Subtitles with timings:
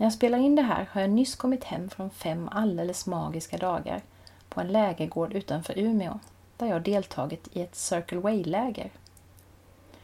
[0.00, 3.58] När jag spelar in det här har jag nyss kommit hem från fem alldeles magiska
[3.58, 4.02] dagar
[4.48, 6.18] på en lägergård utanför Umeå
[6.56, 8.90] där jag deltagit i ett Circle Way-läger.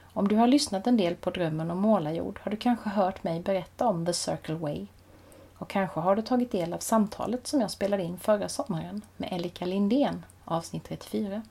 [0.02, 3.40] Om du har lyssnat en del på Drömmen om målarjord har du kanske hört mig
[3.40, 4.87] berätta om The Circle Way
[5.59, 9.32] och kanske har du tagit del av samtalet som jag spelade in förra sommaren med
[9.32, 11.42] Elika Lindén, avsnitt 34,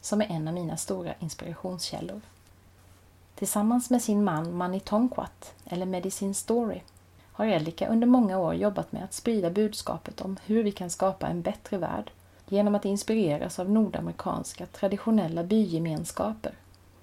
[0.00, 2.20] som är en av mina stora inspirationskällor.
[3.34, 6.80] Tillsammans med sin man Mani Tonquat, eller Medicine Story,
[7.38, 11.26] har Elika under många år jobbat med att sprida budskapet om hur vi kan skapa
[11.26, 12.10] en bättre värld
[12.48, 16.52] genom att inspireras av nordamerikanska traditionella bygemenskaper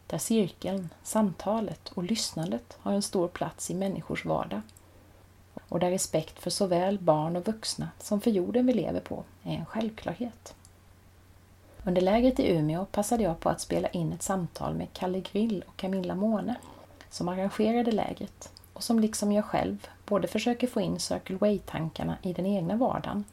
[0.07, 4.61] där cirkeln, samtalet och lyssnandet har en stor plats i människors vardag
[5.67, 9.55] och där respekt för såväl barn och vuxna som för jorden vi lever på är
[9.55, 10.55] en självklarhet.
[11.83, 15.63] Under lägret i Umeå passade jag på att spela in ett samtal med Kalle Grill
[15.67, 16.55] och Camilla Måne
[17.09, 22.33] som arrangerade lägret och som liksom jag själv både försöker få in Circle Way-tankarna i
[22.33, 23.23] den egna vardagen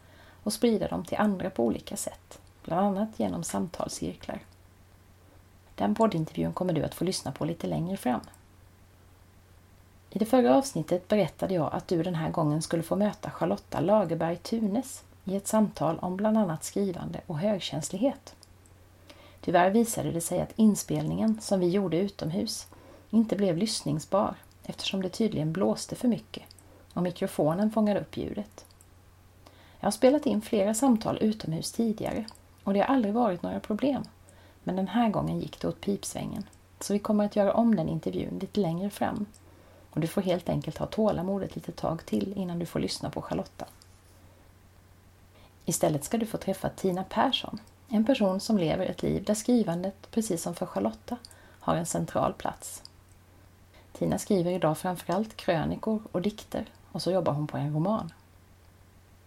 [0.42, 4.41] och sprida dem till andra på olika sätt, bland annat genom samtalscirklar.
[5.75, 8.20] Den poddintervjun kommer du att få lyssna på lite längre fram.
[10.11, 13.81] I det förra avsnittet berättade jag att du den här gången skulle få möta Charlotta
[13.81, 18.35] Lagerberg Tunes i ett samtal om bland annat skrivande och högkänslighet.
[19.41, 22.67] Tyvärr visade det sig att inspelningen som vi gjorde utomhus
[23.11, 26.42] inte blev lyssningsbar eftersom det tydligen blåste för mycket
[26.92, 28.64] och mikrofonen fångade upp ljudet.
[29.80, 32.25] Jag har spelat in flera samtal utomhus tidigare
[32.64, 34.03] och det har aldrig varit några problem.
[34.64, 36.45] Men den här gången gick det åt pipsvängen.
[36.80, 39.27] Så vi kommer att göra om den intervjun lite längre fram.
[39.91, 43.11] Och du får helt enkelt ha tålamod ett litet tag till innan du får lyssna
[43.11, 43.67] på Charlotta.
[45.64, 50.11] Istället ska du få träffa Tina Persson, en person som lever ett liv där skrivandet,
[50.11, 51.17] precis som för Charlotta,
[51.61, 52.83] har en central plats.
[53.92, 58.13] Tina skriver idag framförallt krönikor och dikter och så jobbar hon på en roman.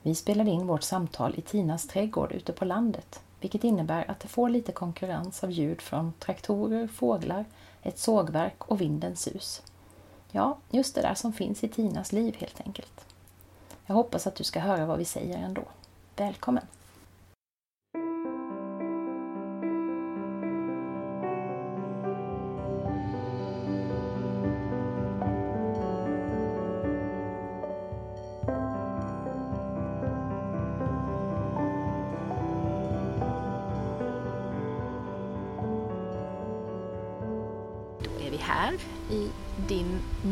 [0.02, 4.28] Vi spelade in vårt samtal i Tinas trädgård ute på landet, vilket innebär att det
[4.28, 7.46] får lite konkurrens av ljud från traktorer, fåglar,
[7.82, 9.62] ett sågverk och vindens sus.
[10.32, 13.06] Ja, just det där som finns i Tinas liv helt enkelt.
[13.86, 15.64] Jag hoppas att du ska höra vad vi säger ändå.
[16.16, 16.66] Välkommen!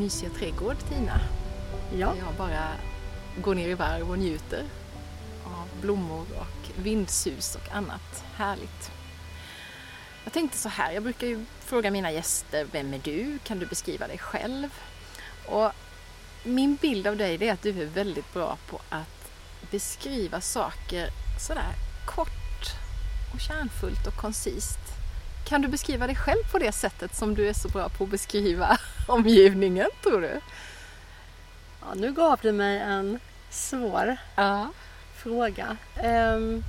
[0.03, 1.19] Mysiga trädgård Tina.
[1.97, 2.15] Ja.
[2.17, 2.67] Jag bara
[3.37, 4.63] går ner i varv och njuter
[5.45, 8.91] av blommor och vindsus och annat härligt.
[10.23, 13.39] Jag tänkte så här, jag brukar ju fråga mina gäster, vem är du?
[13.43, 14.69] Kan du beskriva dig själv?
[15.45, 15.71] Och
[16.43, 19.31] min bild av dig är att du är väldigt bra på att
[19.71, 21.09] beskriva saker
[21.47, 21.73] sådär
[22.05, 22.65] kort
[23.33, 24.79] och kärnfullt och koncist.
[25.47, 28.09] Kan du beskriva dig själv på det sättet som du är så bra på att
[28.09, 28.77] beskriva
[29.07, 30.39] omgivningen, tror du?
[31.81, 33.19] ja, nu gav du mig en
[33.49, 34.67] svår Ja.
[35.15, 35.77] fråga.
[35.95, 36.63] Ehm,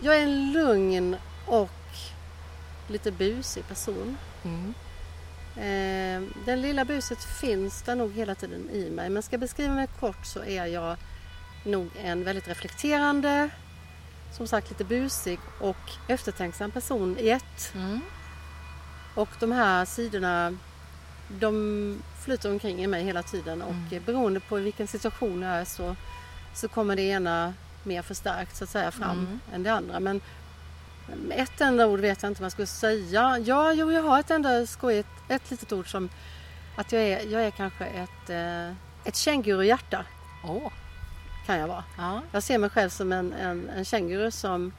[0.00, 1.70] jag är en lugn och
[2.88, 4.18] lite busig person.
[4.44, 4.74] Mm.
[5.60, 9.10] Ehm, den lilla buset finns där nog hela tiden i mig.
[9.10, 10.96] Men ska jag beskriva mig kort så är jag
[11.64, 13.48] nog en väldigt reflekterande,
[14.36, 17.72] som sagt lite busig och eftertänksam person i ett.
[17.74, 18.00] Mm.
[19.14, 20.56] Och de här sidorna
[21.28, 24.04] de flyter omkring i mig hela tiden och Mm.
[24.06, 25.96] beroende på vilken situation jag är så,
[26.54, 29.40] så kommer det ena mer förstärkt så att säga fram Mm.
[29.54, 30.00] än det andra.
[30.00, 30.20] Men
[31.30, 33.38] ett enda ord vet jag inte vad jag skulle säga.
[33.38, 36.08] Ja, jo, jag har ett enda skojigt, ett litet ord som
[36.76, 38.68] att jag är, jag är kanske ett, eh,
[39.04, 40.04] ett känguruhjärta
[40.44, 40.72] Åh.
[41.46, 41.84] kan jag vara.
[41.98, 42.22] Ja.
[42.32, 44.72] Jag ser mig själv som en, en, en känguru som,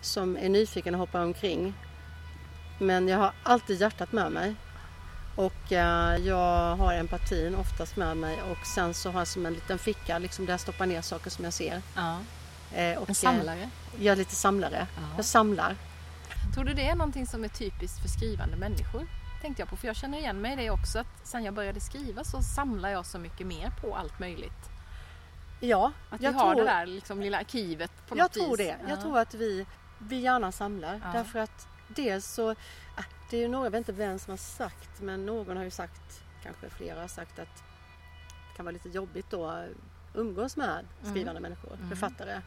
[0.00, 1.74] som är nyfiken och hoppar omkring.
[2.80, 4.54] Men jag har alltid hjärtat med mig.
[5.36, 9.54] Och eh, jag har empatin oftast med mig och sen så har jag som en
[9.54, 11.82] liten ficka liksom där jag stoppar ner saker som jag ser.
[11.96, 12.18] ja.
[12.74, 13.60] Eh, och, En samlare.
[13.62, 13.68] Eh,
[14.04, 14.86] jag är lite samlare.
[14.96, 15.02] Ja.
[15.16, 15.76] Jag samlar.
[16.54, 19.06] Tror du det är någonting som är typiskt för skrivande människor?
[19.42, 21.80] Tänkte jag på, för jag känner igen mig i det också att sen jag började
[21.80, 24.70] skriva så samlar jag så mycket mer på allt möjligt.
[25.60, 28.48] Ja, Att jag vi har tror, det där liksom, lilla arkivet på jag något tror
[28.56, 28.58] vis.
[28.66, 28.76] det.
[28.88, 29.02] Jag Ja.
[29.02, 29.66] tror att vi,
[29.98, 31.00] vi gärna samlar.
[31.12, 32.50] Därför att dels så,
[32.96, 35.64] ah, det är ju några, jag vet inte vem som har sagt, men någon har
[35.64, 37.56] ju sagt, kanske flera har sagt att
[38.50, 39.68] det kan vara lite jobbigt då att
[40.14, 41.88] umgås med skrivande människor, Mm.
[41.88, 42.40] författare.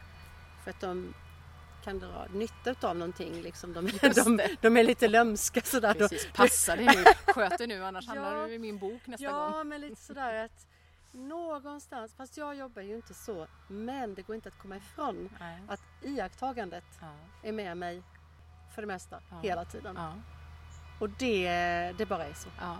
[0.64, 1.14] För att de
[1.84, 3.42] kan dra nytta av någonting.
[3.42, 3.72] Liksom.
[3.72, 5.94] De, de, de är lite lömska sådär.
[5.94, 8.14] Precis, passa dig nu, sköt dig nu annars Ja.
[8.14, 9.68] hamnar du i min bok nästa ja, gång.
[9.68, 10.66] men lite sådär att
[11.12, 15.62] någonstans, fast jag jobbar ju inte så, men det går inte att komma ifrån Nej.
[15.68, 17.06] att iakttagandet Ja.
[17.42, 18.02] är med mig
[18.74, 19.36] för det mesta, Ja.
[19.42, 19.94] hela tiden.
[19.98, 20.12] Ja.
[20.98, 21.48] Och det,
[21.98, 22.48] det bara är så.
[22.60, 22.76] Ja.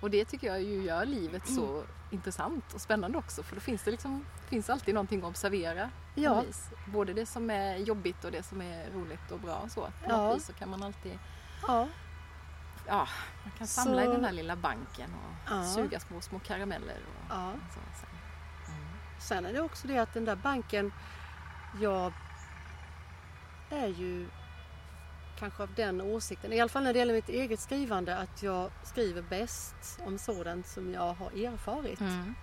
[0.00, 3.82] Och det tycker jag ju gör livet så intressant och spännande också för då finns
[3.82, 5.90] det liksom finns alltid någonting att observera.
[6.14, 6.40] Ja.
[6.40, 6.70] vis.
[6.86, 9.54] Både det som är jobbigt och det som är roligt och bra.
[9.56, 9.80] och Så.
[9.80, 10.34] På Ja.
[10.34, 11.18] vis så kan man alltid
[11.68, 11.88] Ja,
[12.86, 13.08] ja,
[13.44, 15.64] man kan samla Så- i den här lilla banken och Ja.
[15.64, 16.96] suga små, små karameller.
[17.08, 17.52] Och, ja.
[17.74, 18.06] så, så.
[18.72, 18.88] Mm.
[19.18, 20.92] Sen är det också det att den där banken,
[21.80, 22.12] jag
[23.70, 24.28] är ju
[25.42, 28.70] kanske av den åsikten, i alla fall när det gäller mitt eget skrivande, att jag
[28.84, 32.00] skriver bäst om sådant som jag har erfarit.
[32.00, 32.34] Mm.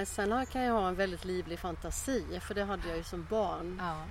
[0.00, 3.26] Eh, sen kan jag ha en väldigt livlig fantasi, för det hade jag ju som
[3.30, 3.82] barn.
[3.82, 4.04] Ja.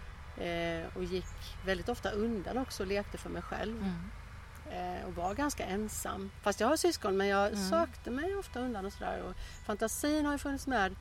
[0.44, 1.26] Eh, och gick
[1.66, 3.78] väldigt ofta undan också och lekte för mig själv.
[3.82, 4.98] Mm.
[4.98, 6.30] Eh, och var ganska ensam.
[6.42, 7.70] Fast jag har syskon men jag Mm.
[7.70, 9.22] sökte mig ofta undan och sådär.
[9.24, 9.34] Och
[9.66, 10.96] fantasin har ju funnits med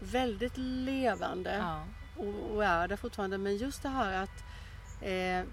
[0.00, 1.84] väldigt levande Ja.
[2.16, 3.38] och, och är det fortfarande.
[3.38, 4.44] Men just det här att
[5.02, 5.44] eh,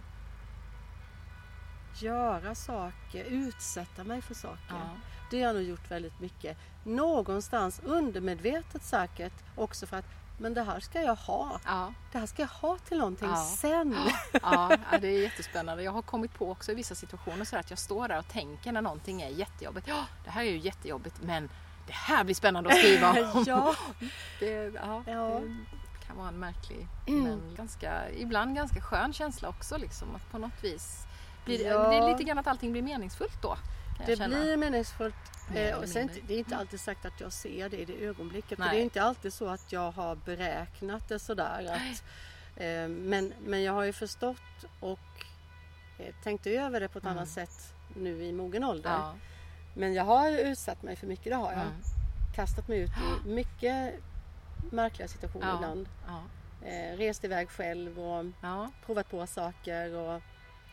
[1.99, 4.59] göra saker, utsätta mig för saker.
[4.69, 4.89] Ja.
[5.31, 6.57] Det har jag nog gjort väldigt mycket.
[6.83, 10.05] Någonstans undermedvetet säkert också för att
[10.39, 11.59] men det här ska jag ha.
[11.65, 11.93] Ja.
[12.11, 13.35] Det här ska jag ha till någonting Ja.
[13.57, 13.95] sen.
[14.41, 15.83] Ja, ja, det är jättespännande.
[15.83, 18.71] Jag har kommit på också i vissa situationer så att jag står där och tänker
[18.71, 19.87] när någonting är jättejobbigt.
[19.87, 21.49] Ja, det här är ju jättejobbigt men
[21.87, 23.43] det här blir spännande att skriva om.
[23.47, 23.75] ja.
[24.39, 25.11] Det, ja, det
[26.07, 27.23] kan vara en märklig Mm.
[27.23, 29.77] men ganska, ibland ganska skön känsla också.
[29.77, 31.05] Liksom, att på något vis
[31.45, 31.89] blir det, Ja.
[31.89, 33.57] det är lite grann att allting blir meningsfullt då.
[34.05, 34.27] Det känna.
[34.39, 35.15] blir meningsfullt.
[35.55, 38.59] Eh, och sen, det är inte alltid sagt att jag ser det i det ögonblicket.
[38.59, 38.69] Nej.
[38.71, 41.65] Det är inte alltid så att jag har beräknat det sådär.
[41.75, 42.03] Att,
[42.61, 44.99] eh, men, men jag har ju förstått och
[45.97, 47.17] eh, tänkt över det på ett Mm.
[47.17, 48.89] annat sätt nu i mogen ålder.
[48.91, 49.13] Ja.
[49.73, 51.61] Men jag har utsatt mig för mycket, det har jag.
[51.61, 51.73] Mm.
[52.35, 52.89] Kastat mig ut
[53.25, 53.93] i mycket
[54.71, 55.55] märkliga situationer Ja.
[55.55, 55.89] ibland.
[56.07, 56.23] Ja.
[56.67, 58.71] Eh, rest iväg själv och Ja.
[58.85, 60.21] provat på saker och,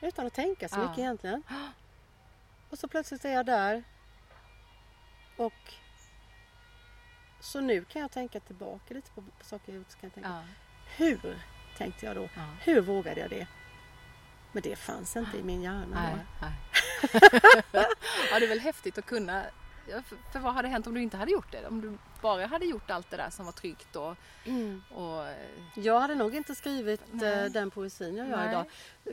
[0.01, 1.43] utan att tänka så mycket egentligen.
[2.71, 3.83] Och så plötsligt är jag där.
[5.37, 5.53] Och
[7.41, 9.91] så nu kan jag tänka tillbaka lite på, på saker jag gjort.
[9.91, 10.45] Så kan jag tänka,
[10.97, 11.39] hur
[11.77, 12.29] tänkte jag då?
[12.61, 13.47] Hur vågade jag det?
[14.53, 15.87] Men det fanns inte i min hjärna.
[16.03, 16.53] Nej, nej.
[18.31, 19.45] ja, det är väl häftigt att kunna...
[20.33, 21.67] För, vad hade hänt om du inte hade gjort det?
[21.67, 24.17] Om du bara hade gjort allt det där som var tryggt och...
[24.45, 24.83] Mm.
[24.91, 25.37] och eh,
[25.75, 27.45] Jag hade nog inte skrivit Nej.
[27.45, 28.49] eh, den poesin jag gör Nej.
[28.49, 28.67] idag.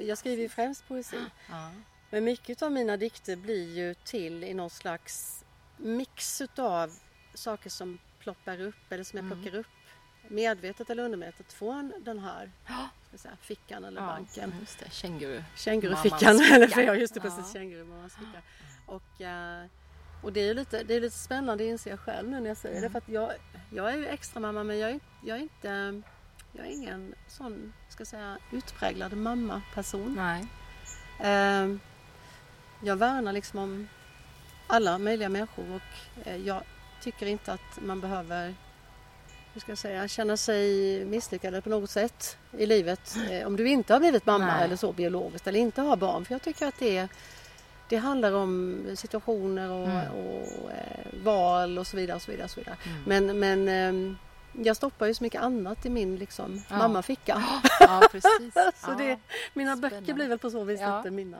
[0.08, 1.26] Jag skriver ju främst poesi.
[1.50, 1.72] ja.
[2.10, 5.46] Men mycket av mina dikter blir ju till i någon slags
[5.78, 6.92] mix utav
[7.34, 9.42] saker som ploppar upp eller som jag Mm.
[9.42, 9.68] plockar upp
[10.28, 12.51] medvetet eller undermedvetet från den här
[13.08, 14.54] ska säga, fickan eller ja, banken.
[14.60, 15.44] Just det, känguru.
[15.56, 17.30] Kängurufickan, eller för jag just det Ja.
[17.36, 18.42] precis, kängurumammas ficka.
[18.86, 19.66] Och, eh,
[20.22, 22.75] och det är lite, det är lite spännande inser jag själv nu när jag säger
[22.75, 22.92] det Mm.
[22.92, 23.32] för att jag,
[23.70, 26.01] jag är ju extra mamma men jag är, jag är inte
[26.54, 30.16] jag är ingen sån, ska säga, utpräglad mamma-person.
[30.18, 30.48] Nej.
[31.20, 31.75] Eh,
[32.84, 33.88] jag värnar liksom om
[34.68, 36.63] alla möjliga människor och eh, jag
[37.01, 38.56] tycker inte att man behöver
[39.54, 43.68] hur ska jag säga, känna sig misslyckad på något sätt i livet eh, om du
[43.70, 44.63] inte har blivit mamma Nej.
[44.63, 46.25] eller så biologiskt eller inte har barn.
[46.25, 47.08] För jag tycker att det,
[47.91, 50.12] det handlar om situationer och, Mm.
[50.12, 52.15] och eh, val och så vidare.
[52.15, 52.77] Och så vidare, och så vidare.
[52.86, 53.03] Mm.
[53.25, 54.17] Men, men ehm,
[54.53, 56.77] jag stoppar ju så mycket annat i min liksom, Ja.
[56.77, 57.43] mammaficka.
[57.79, 58.53] Ja, precis.
[58.75, 59.19] Så det,
[59.53, 60.00] mina Spännande.
[60.01, 60.98] böcker blir väl på så vis Ja.
[60.98, 61.38] lite mina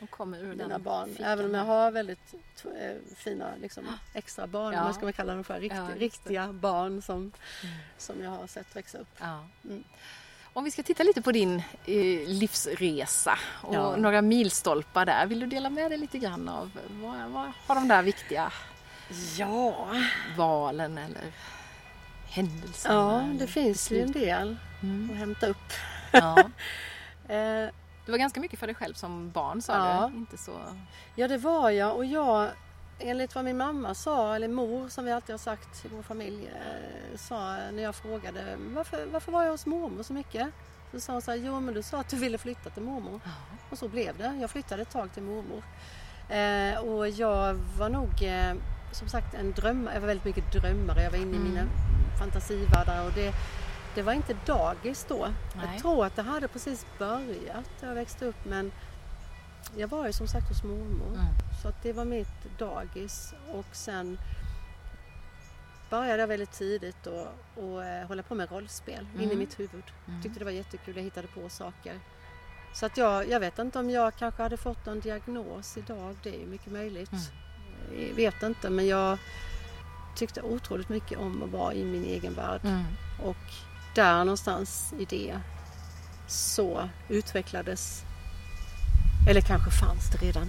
[0.00, 1.08] De kommer ur mina barn.
[1.08, 1.26] fickan.
[1.26, 4.84] Även om jag har väldigt eh, fina liksom, extra barn, Ja.
[4.84, 5.60] vad ska man kalla dem för?
[5.60, 5.94] Det.
[5.98, 7.32] riktiga barn som, Mm.
[7.98, 9.20] som jag har sett växa upp.
[10.52, 13.96] Om vi ska titta lite på din eh, livsresa och Ja.
[13.96, 15.26] några milstolpar där.
[15.26, 18.52] Vill du dela med dig lite grann av vad, vad har de där viktiga
[19.36, 19.88] Ja,
[20.36, 21.22] valen eller
[22.28, 22.94] händelserna?
[22.94, 25.10] ja eller det finns ju en del Mm.
[25.12, 25.72] att hämta upp.
[26.12, 26.36] Ja.
[27.28, 27.68] Eh,
[28.06, 30.10] Det var ganska mycket för dig själv som barn sa Ja.
[30.12, 30.18] du?
[30.18, 30.52] Inte så...
[31.14, 32.48] ja, det var jag och jag
[33.02, 36.46] Enligt vad min mamma sa, eller mor som vi alltid har sagt i vår familj,
[36.54, 40.48] eh, sa när jag frågade varför, varför var jag hos mormor så mycket?
[40.92, 43.20] Så sa hon så här, jo men du sa att du ville flytta till mormor.
[43.24, 43.30] Ja.
[43.70, 44.36] Och så blev det.
[44.40, 45.62] Jag flyttade ett tag till mormor.
[46.28, 48.54] Eh, och jag var nog eh,
[48.92, 49.94] som sagt en drömmare.
[49.94, 51.02] Jag var väldigt mycket drömmare.
[51.02, 51.52] Jag var inne i Mm.
[51.52, 51.66] mina
[52.18, 53.32] fantasivärldar och det,
[53.94, 55.28] det var inte dagis då.
[55.56, 55.66] Nej.
[55.72, 58.72] Jag tror att det hade precis börjat jag växte upp men
[59.76, 61.14] jag var ju som sagt hos mormor.
[61.14, 61.26] Mm.
[61.62, 64.18] Så att det var mitt dagis och sen
[65.90, 67.26] började jag väldigt tidigt och,
[67.64, 69.38] och eh, hålla på med rollspel in i Mm.
[69.38, 69.84] mitt huvud.
[70.08, 70.22] Mm.
[70.22, 72.00] Tyckte det var jättekul, jag hittade på saker.
[72.74, 76.34] Så att jag, jag vet inte om jag kanske hade fått någon diagnos idag, det
[76.36, 77.12] är ju mycket möjligt.
[77.12, 78.08] Mm.
[78.08, 79.18] Jag vet inte men jag
[80.16, 82.60] tyckte otroligt mycket om att vara i min egen värld.
[82.64, 82.84] Mm.
[83.22, 83.36] Och
[83.94, 85.38] där någonstans i det
[86.26, 88.02] så utvecklades,
[89.28, 90.46] eller kanske fanns det redan,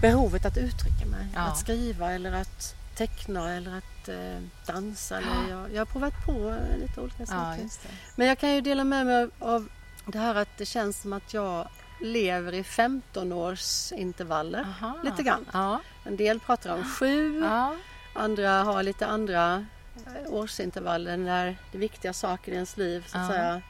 [0.00, 1.26] behovet att uttrycka mig.
[1.34, 1.40] Ja.
[1.40, 5.16] Att skriva eller att teckna eller att eh, dansa.
[5.18, 7.62] Eller jag, jag har provat på lite olika Ja, saker.
[7.62, 7.88] det.
[8.16, 9.68] Men jag kan ju dela med mig av-
[10.06, 11.68] det här att det känns som att jag
[12.00, 14.60] lever i 15-årsintervaller.
[14.80, 14.98] Aha.
[15.04, 15.46] Lite grann.
[15.52, 15.80] Ja.
[16.04, 17.74] En del pratar om sju, Ja.
[18.14, 19.66] andra har lite andra
[20.06, 23.28] eh, årsintervaller när det viktiga saker i ens liv så att Ja.
[23.30, 23.62] säga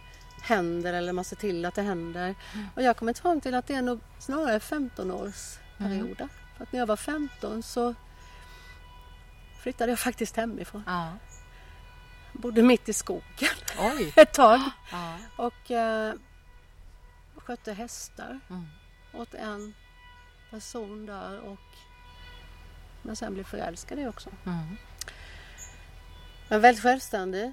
[0.48, 2.34] händer eller man ser till att det händer.
[2.54, 2.66] Mm.
[2.74, 6.20] Och jag har kommit fram till att det är nog snarare 15-årsperioder.
[6.22, 6.28] Mm.
[6.56, 7.94] För att när jag var 15 så
[9.62, 10.82] flyttade jag faktiskt hemifrån.
[10.86, 11.12] Ja.
[12.32, 14.12] Bodde mitt i skogen Oj.
[14.16, 14.60] ett tag
[14.92, 15.18] Ja.
[15.36, 16.14] och eh,
[17.36, 18.66] skötte hästar Mm.
[19.12, 19.74] åt en
[20.50, 21.58] person där och
[23.02, 24.30] men sen blev förälskad i också.
[24.46, 24.76] Mm.
[26.48, 27.52] Men väldigt självständig.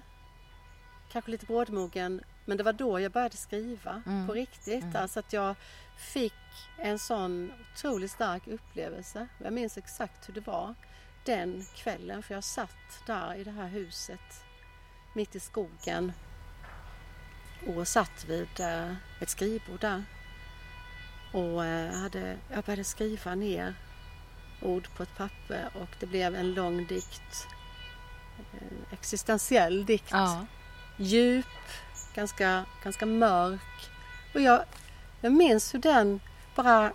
[1.11, 2.21] Kanske lite brådmogen.
[2.45, 4.27] Men det var då jag började skriva Mm.
[4.27, 4.83] på riktigt.
[4.83, 4.95] Mm.
[4.95, 5.55] Alltså att jag
[5.97, 6.33] fick
[6.77, 9.27] en sån otroligt stark upplevelse.
[9.43, 10.75] Jag minns exakt hur det var
[11.23, 12.23] den kvällen.
[12.23, 14.43] För jag satt där i det här huset
[15.13, 16.11] mitt i skogen
[17.75, 20.03] och satt vid eh, ett skrivbord där.
[21.31, 23.75] Och eh, hade, jag började skriva ner
[24.61, 27.47] ord på ett papper och det blev en lång dikt.
[28.53, 30.11] En existentiell dikt.
[30.11, 30.45] Ja.
[30.97, 31.45] Djup,
[32.15, 33.89] ganska, ganska mörk.
[34.33, 34.63] Och jag,
[35.21, 36.19] jag minns hur den
[36.55, 36.91] bara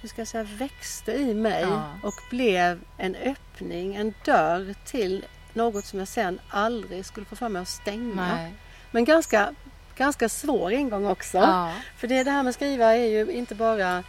[0.00, 1.92] hur ska jag säga, växte i mig Ja.
[2.02, 7.48] och blev en öppning, en dörr till något som jag sen aldrig skulle få för
[7.48, 8.34] mig att stänga.
[8.34, 8.54] Nej.
[8.90, 9.54] Men ganska,
[9.96, 11.38] ganska svår ingång också.
[11.38, 11.72] Ja.
[11.96, 14.04] För det, det här med att skriva är ju inte bara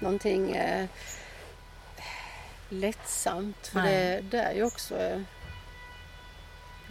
[0.00, 0.86] någonting eh,
[2.68, 3.66] lättsamt.
[3.66, 5.20] För det, det är ju också eh,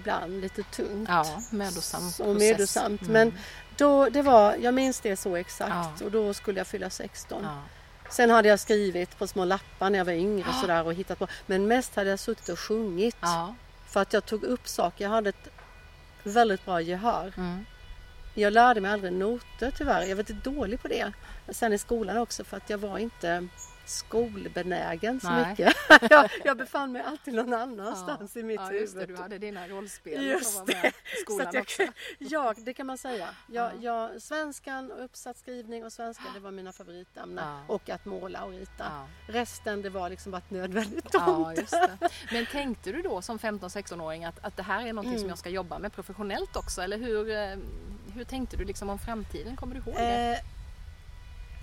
[0.01, 1.09] ibland lite tungt.
[1.09, 3.01] Ja, mödosam och mödosamt.
[3.01, 3.13] Mm.
[3.13, 3.33] Men
[3.77, 6.05] då, det var, jag minns det så exakt Ja.
[6.05, 7.43] och då skulle jag fylla 16.
[7.43, 7.61] Ja.
[8.09, 11.27] Sen hade jag skrivit på små lappar när jag var yngre sådär och hittat på.
[11.45, 13.15] Men mest hade jag suttit och sjungit.
[13.87, 15.05] För att jag tog upp saker.
[15.05, 15.47] Jag hade ett
[16.23, 17.33] väldigt bra gehör.
[17.37, 17.65] Mm.
[18.33, 20.01] Jag lärde mig aldrig noter tyvärr.
[20.01, 21.11] Jag var lite dålig på det.
[21.49, 23.47] Sen i skolan också för att jag var inte
[23.91, 25.49] skolbenägen så Nej.
[25.49, 25.73] mycket.
[26.09, 28.81] jag, jag befann mig alltid någon annanstans i mitt ja, huvud.
[28.81, 29.05] just det.
[29.05, 31.83] Du hade dina rollspel Just som var med Så skolan att jag, också.
[32.19, 33.27] ja, det kan man säga.
[33.47, 34.09] Jag, Ja.
[34.11, 37.45] jag, svenskan, och uppsatsskrivning och svenska det var mina favoritämnen.
[37.67, 37.73] Ja.
[37.73, 38.71] Och att måla och rita.
[38.79, 39.07] Ja.
[39.27, 41.57] Resten det var liksom bara ett nödvändigt Ja, ont.
[41.57, 42.09] just det.
[42.31, 45.29] Men tänkte du då som 15-16-åring att, att det här är någonting som Mm.
[45.29, 46.81] jag ska jobba med professionellt också?
[46.81, 47.57] Eller hur, eh,
[48.13, 49.55] hur tänkte du liksom om framtiden?
[49.55, 50.37] Kommer du ihåg det?
[50.39, 50.60] Eh,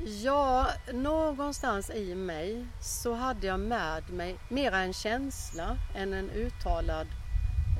[0.04, 7.06] ja, någonstans i mig så hade jag med mig mera en känsla än en uttalad,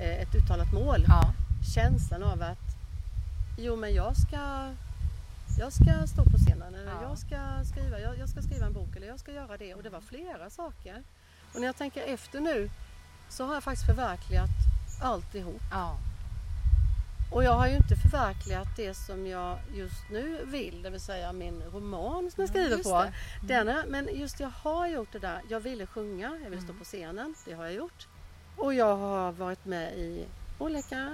[0.01, 1.05] eh, ett uttalat mål.
[1.09, 1.33] Ja.
[1.75, 2.59] Känslan av att
[3.59, 4.75] jo men jag ska,
[5.59, 7.03] jag ska stå på scenen eller Ja.
[7.03, 9.75] jag, ska skriva, jag, jag ska skriva en bok eller jag ska göra det.
[9.75, 11.03] Och det var flera saker.
[11.55, 12.71] Och när jag tänker efter nu
[13.29, 14.51] så har jag faktiskt förverkligat
[15.03, 15.61] alltihop.
[15.71, 15.97] Ja.
[17.31, 21.33] Och jag har ju inte förverkligat det som jag just nu vill, det vill säga
[21.33, 23.03] min roman som jag skriver just på.
[23.03, 23.13] det.
[23.55, 25.41] Den är, men just jag har gjort det där.
[25.51, 26.79] Jag ville sjunga, jag ville stå Mm.
[26.79, 27.35] på scenen.
[27.45, 28.07] Det har jag gjort.
[28.57, 30.25] Och jag har varit med i
[30.59, 31.11] olika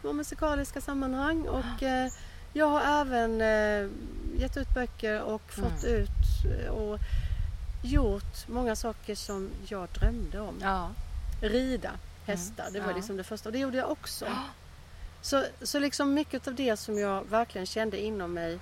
[0.00, 1.48] små musikaliska sammanhang.
[1.48, 2.10] Och eh,
[2.52, 3.90] jag har även eh,
[4.40, 5.96] gett ut böcker och fått Mm.
[6.02, 6.08] ut
[6.64, 6.98] eh, och
[7.82, 10.54] gjort många saker som jag drömde om.
[10.62, 10.90] Ja.
[11.42, 11.90] Rida
[12.26, 12.96] hästar, det var Mm.
[12.96, 13.48] Liksom det första.
[13.48, 14.26] Och det gjorde jag också.
[15.20, 18.58] Så, så liksom mycket av det som jag verkligen kände inom mig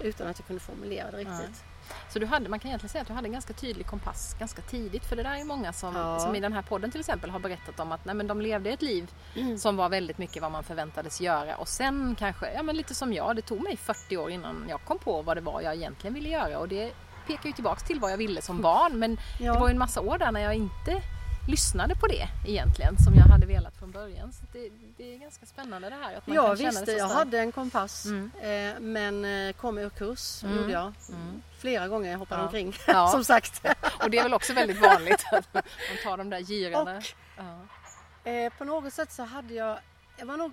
[0.00, 1.64] utan att jag kunde formulera det riktigt.
[2.12, 4.62] Så du hade, man kan egentligen säga att du hade en ganska tydlig kompass ganska
[4.62, 5.04] tidigt.
[5.04, 6.18] För det där är många som, Ja.
[6.20, 8.70] som i den här podden till exempel har berättat om att nej, men de levde
[8.70, 9.58] ett liv Mm.
[9.58, 11.56] som var väldigt mycket vad man förväntades göra.
[11.56, 14.80] Och sen kanske, ja men lite som jag, det tog mig 40 år innan jag
[14.84, 16.58] kom på vad det var jag egentligen ville göra.
[16.58, 16.92] Och det
[17.26, 18.98] pekar ju tillbaks till vad jag ville som barn.
[18.98, 19.52] Men Ja.
[19.54, 21.02] det var ju en massa år där när jag inte
[21.50, 24.32] lyssnade på det egentligen som jag hade velat från början.
[24.32, 26.16] Så det, det är ganska spännande det här.
[26.16, 28.30] Att man Ja kan känna visst, det så jag hade en kompass Mm.
[28.40, 30.56] eh, men eh, kom ur kurs, Mm.
[30.56, 30.92] gjorde jag.
[31.08, 31.42] Mm.
[31.58, 32.44] Flera gånger jag hoppade Ja.
[32.46, 33.08] omkring Ja.
[33.12, 33.66] som sagt.
[34.02, 35.62] Och det är väl också väldigt vanligt att man
[36.04, 37.02] tar de där girarna.
[37.36, 38.30] Ja.
[38.30, 39.78] Eh, på något sätt så hade jag,
[40.18, 40.52] jag var nog,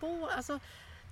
[0.00, 0.58] bo, alltså,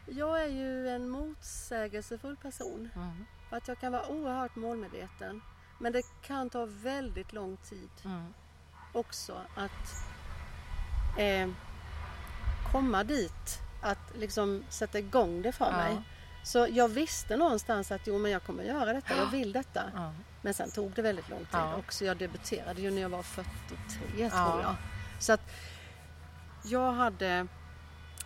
[0.06, 2.90] jag är ju en motsägelsefull person.
[2.96, 3.24] Mm.
[3.50, 5.42] För att jag kan vara oerhört målmedveten.
[5.78, 8.34] Men det kan ta väldigt lång tid Mm.
[8.92, 10.04] Också att
[11.18, 11.48] eh,
[12.72, 13.58] komma dit.
[13.82, 15.76] Att liksom sätta igång det för Ja.
[15.76, 15.96] mig.
[16.44, 19.82] Så jag visste någonstans att jo men jag kommer göra detta, jag vill detta.
[19.94, 20.12] Ja.
[20.42, 21.76] Men sen tog det väldigt lång tid Ja.
[21.76, 22.04] också.
[22.04, 23.78] Jag debuterade ju när jag var 43
[24.18, 24.30] Ja.
[24.30, 24.74] tror jag.
[25.18, 25.40] Så att
[26.64, 27.46] jag hade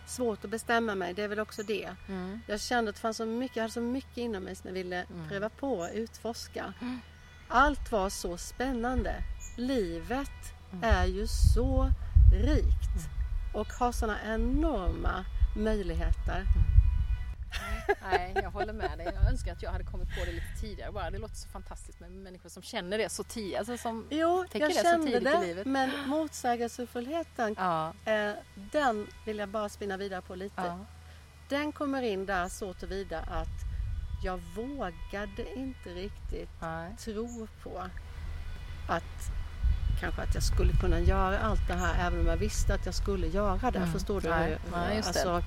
[0.05, 1.89] svårt att bestämma mig, det är väl också det.
[2.07, 2.39] Mm.
[2.47, 4.73] Jag kände att det fanns så mycket, jag hade så mycket inom mig som jag
[4.73, 5.29] ville Mm.
[5.29, 6.73] pröva på, utforska.
[7.47, 9.15] Allt var så spännande.
[9.57, 10.56] Livet Mm.
[10.81, 11.91] Är ju så
[12.33, 13.09] rikt
[13.53, 16.43] och har sådana enorma möjligheter.
[18.01, 19.11] Nej, jag håller med dig.
[19.15, 21.11] Jag önskar att jag hade kommit på det lite tidigare bara.
[21.11, 23.57] Det låter så fantastiskt med människor som känner det så tidigt.
[23.59, 24.07] Alltså som...
[24.09, 25.65] Jo, jag det så kände det, livet.
[25.67, 28.31] men motsägelsefullheten, Ja, eh,
[28.71, 30.61] den vill jag bara spinna vidare på lite.
[30.61, 30.79] ja,
[31.49, 33.47] Den kommer in där så tillvida att
[34.23, 36.95] jag vågade inte riktigt nej.
[36.99, 37.79] tro på
[38.89, 39.31] att
[39.99, 42.95] kanske att jag skulle kunna göra allt det här även om jag visste att jag
[42.95, 43.77] skulle göra det.
[43.77, 43.93] Mm.
[43.93, 44.29] Förstår du?
[44.29, 45.43] Nej, nej, alltså,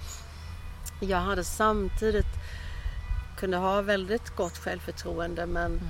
[1.01, 2.27] jag hade samtidigt
[3.39, 5.83] kunde ha väldigt gott självförtroende men Mm.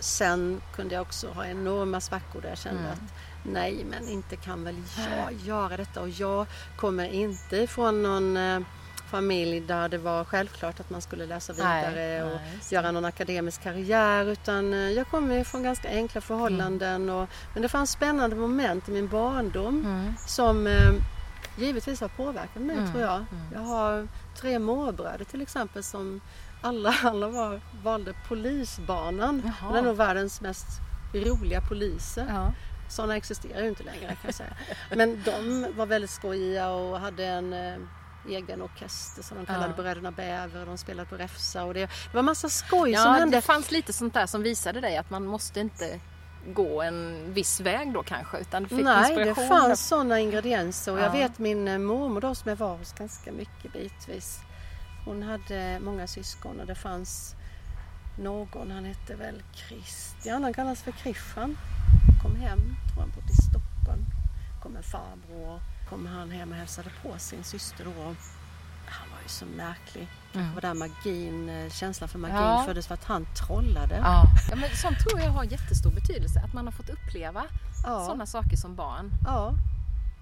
[0.00, 2.92] sen kunde jag också ha enorma svackor där jag kände Mm.
[2.92, 3.12] att
[3.42, 4.82] nej men inte kan väl
[5.16, 8.60] jag göra detta och jag kommer inte ifrån någon eh,
[9.10, 13.04] familj där det var självklart att man skulle läsa vidare Nej, och nej, göra någon
[13.04, 18.36] akademisk karriär utan eh, jag ju från ganska enkla förhållanden och, men det fanns spännande
[18.36, 20.14] moment i min barndom Mm.
[20.26, 20.92] som eh,
[21.58, 23.14] givetvis har påverkat mig Mm, tror jag.
[23.16, 23.26] mm.
[23.54, 24.08] Jag har
[24.40, 26.20] tre morbröder till exempel som
[26.62, 29.42] alla, alla var, valde polisbanan.
[29.60, 29.72] Jaha.
[29.72, 30.66] Det är nog världens mest
[31.14, 32.26] roliga poliser.
[32.28, 32.52] Ja.
[32.90, 34.52] Sådana existerar ju inte längre kan jag säga.
[34.96, 37.74] Men de var väldigt skojiga och hade en eh,
[38.28, 39.82] egen orkester som de kallade Ja.
[39.82, 43.18] Bröderna Bäver och de spelade på räfsa och det, det var massa skoj som Ja,
[43.18, 43.36] hände.
[43.36, 46.00] det fanns lite sånt där som visade dig att man måste inte
[46.54, 50.98] gå en viss väg då kanske utan du fick Nej, det fanns sådana ingredienser och
[50.98, 51.12] jag Ja.
[51.12, 54.38] vet min eh, mormor då som jag var hos ganska mycket bitvis.
[55.04, 57.34] Hon hade många syskon och det fanns
[58.18, 61.58] någon, han hette väl Christian, han kallas för Kriffan.
[62.22, 64.04] Kom hem, tror han bodde i Stockholm.
[64.62, 68.02] Kom en farbror, kom han hem och hälsade på sin syster då.
[68.86, 70.08] Han var ju så märklig.
[70.34, 70.54] Mm.
[70.54, 72.62] Var där magin, eh, känslan för magin Ja.
[72.66, 73.96] föddes för att han trollade.
[73.96, 74.24] Ja.
[74.50, 76.40] ja, men sånt tror jag har jättestor betydelse.
[76.44, 77.44] Att man har fått uppleva
[77.84, 78.04] Ja.
[78.06, 79.10] sådana saker som barn.
[79.26, 79.52] Ja.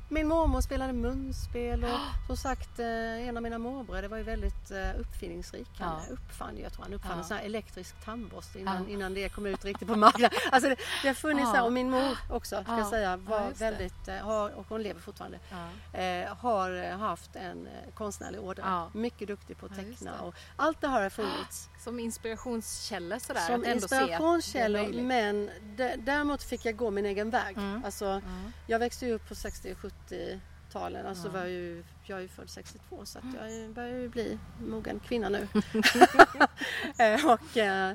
[0.08, 1.90] Min mormor spelade munspel och
[2.26, 5.68] som sagt eh, en av mina morbröder var ju väldigt eh, uppfinningsrik.
[5.78, 6.12] Han Ja.
[6.14, 7.18] uppfann jag tror han uppfann Ja.
[7.18, 8.90] en sån här elektrisk tandborste innan, Ja.
[8.92, 10.38] innan det kom ut riktigt på marknaden.
[10.52, 11.62] Alltså det, det har funnits Ja.
[11.62, 12.78] och min mor också ska Ja.
[12.78, 15.38] jag säga var väldigt, eh, har, och hon lever fortfarande,
[15.92, 18.90] eh, har haft en konstnärlig ådra.
[18.94, 21.68] Mycket duktig på att teckna och allt det här har funnits.
[21.86, 23.40] Som inspirationskällor sådär.
[23.46, 25.50] Som att inspirationskällor men
[25.98, 27.56] däremot fick jag gå min egen väg.
[27.56, 27.84] Mm.
[27.84, 28.52] Alltså, Mm.
[28.66, 31.06] jag växte ju upp på 60 och 70-talen.
[31.06, 31.32] Alltså Ja.
[31.32, 35.28] var jag, ju, jag är ju född 62 så jag börjar ju bli mogen kvinna
[35.28, 35.48] nu.
[37.32, 37.94] Och ja,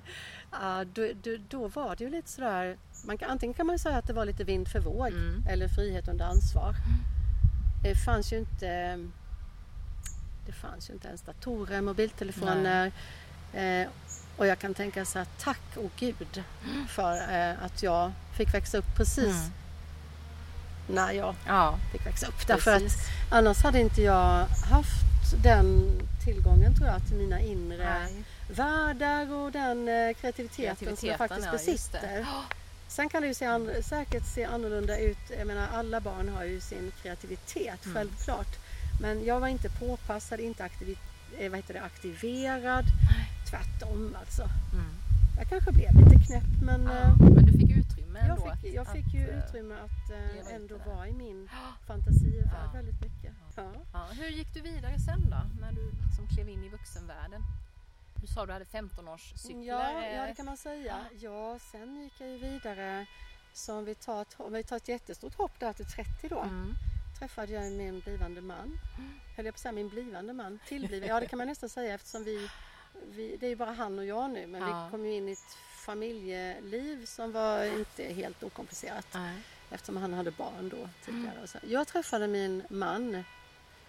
[0.94, 4.08] då, då, då var det ju lite sådär, man kan, antingen kan man säga att
[4.08, 5.44] det var lite vind för våg Mm.
[5.50, 6.76] eller frihet under ansvar.
[7.84, 8.98] Det fanns ju inte
[10.46, 12.92] det fanns ju inte ens datorer, mobiltelefoner.
[13.54, 13.88] Eh,
[14.38, 16.44] och jag kan tänka så här, tack och gud
[16.90, 19.52] för eh, att jag fick växa upp precis Mm.
[20.88, 22.48] när jag Ja, fick växa upp.
[22.48, 22.84] Därför att
[23.32, 28.24] annars hade inte jag haft den tillgången tror jag till mina inre Nej.
[28.50, 32.26] världar och den eh, kreativiteten, som jag Kreativiteten, faktiskt ja, besitter.
[32.88, 35.18] Sen kan det ju se an- säkert se annorlunda ut.
[35.38, 37.96] Jag menar alla barn har ju sin kreativitet, Mm.
[37.96, 38.56] självklart.
[39.02, 40.98] Men jag var inte påpassad, inte aktivi-
[41.40, 42.86] eh, vad heter det, aktiverad.
[43.52, 44.42] Tvärtom alltså.
[44.74, 44.92] Mm.
[45.38, 48.74] Jag kanske blev lite knäpp men Ja, eh, men du fick utrymme jag ändå fick,
[48.74, 51.50] jag fick ju eh, utrymme att eh, ändå vara i min
[51.88, 52.72] fantasivärld Ja.
[52.74, 53.34] väldigt mycket.
[53.56, 53.72] Ja.
[53.94, 55.42] Ja, hur gick du vidare sen då?
[55.62, 57.42] När du liksom klev in i vuxenvärlden?
[58.22, 59.64] Du sa du hade 15-årscyklar.
[59.64, 60.96] Ja, ja, det kan man säga.
[61.20, 63.06] Ja, sen gick jag ju vidare.
[63.54, 66.40] Så om vi tar ett, om vi tar ett jättestort hopp där till 30 då.
[66.40, 66.76] Mm.
[67.20, 68.80] Träffade jag min blivande man.
[69.36, 70.60] Höll jag på att säga min blivande man?
[70.68, 71.10] Tillbliven?
[71.10, 72.50] Ja, det kan man nästan säga eftersom vi,
[73.16, 74.48] vi det är ju bara han och jag nu.
[74.48, 74.86] Men Ja.
[74.86, 79.08] vi kom ju in i ett familjeliv som var inte helt okomplicerat.
[79.14, 79.36] Nej.
[79.72, 81.34] Eftersom han hade barn då tidigare.
[81.44, 81.58] Och så.
[81.68, 83.24] Jag träffade min man.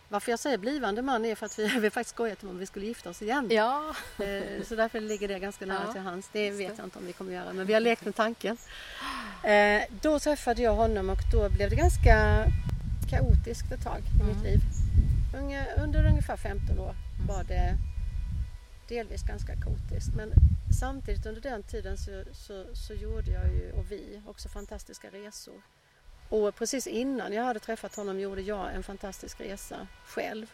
[0.09, 2.87] Varför jag säger blivande man är för att vi, vi faktiskt skojat om vi skulle
[2.87, 3.49] gifta oss igen.
[3.51, 6.29] Ja, Eh, Så därför ligger det ganska nära Ja, till hans.
[6.33, 8.57] Det vet jag inte om vi kommer göra men vi har lekt med tanken.
[9.45, 12.45] Eh, Då träffade jag honom och då blev det ganska
[13.11, 14.43] kaotiskt ett tag i mitt Mm.
[14.45, 14.61] liv.
[15.37, 17.27] Unge, under ungefär 15 år Mm.
[17.29, 17.75] var det
[18.95, 20.15] delvis ganska kaotiskt.
[20.17, 20.33] Men
[20.81, 25.63] samtidigt under den tiden så, så, så gjorde jag ju, och vi, också fantastiska resor.
[26.29, 30.47] Och precis innan jag hade träffat honom gjorde jag en fantastisk resa själv.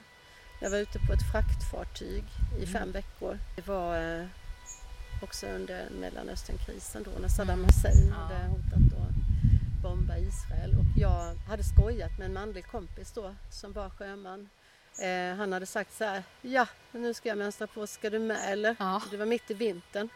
[0.60, 2.66] Jag var ute på ett fraktfartyg i Mm.
[2.66, 3.38] fem veckor.
[3.56, 4.26] Det var eh,
[5.22, 7.64] också under Mellanösternkrisen då när Saddam Mm.
[7.66, 8.14] Hussein Ja.
[8.14, 10.70] hade hotat att bomba Israel.
[10.78, 14.48] Och jag hade skojat med en manlig kompis då som var sjöman.
[14.98, 18.52] Eh, han hade sagt så här, ja nu ska jag mönstra på, ska du med
[18.52, 18.76] eller?
[18.78, 19.02] Ja.
[19.10, 20.08] Det var mitt i vintern.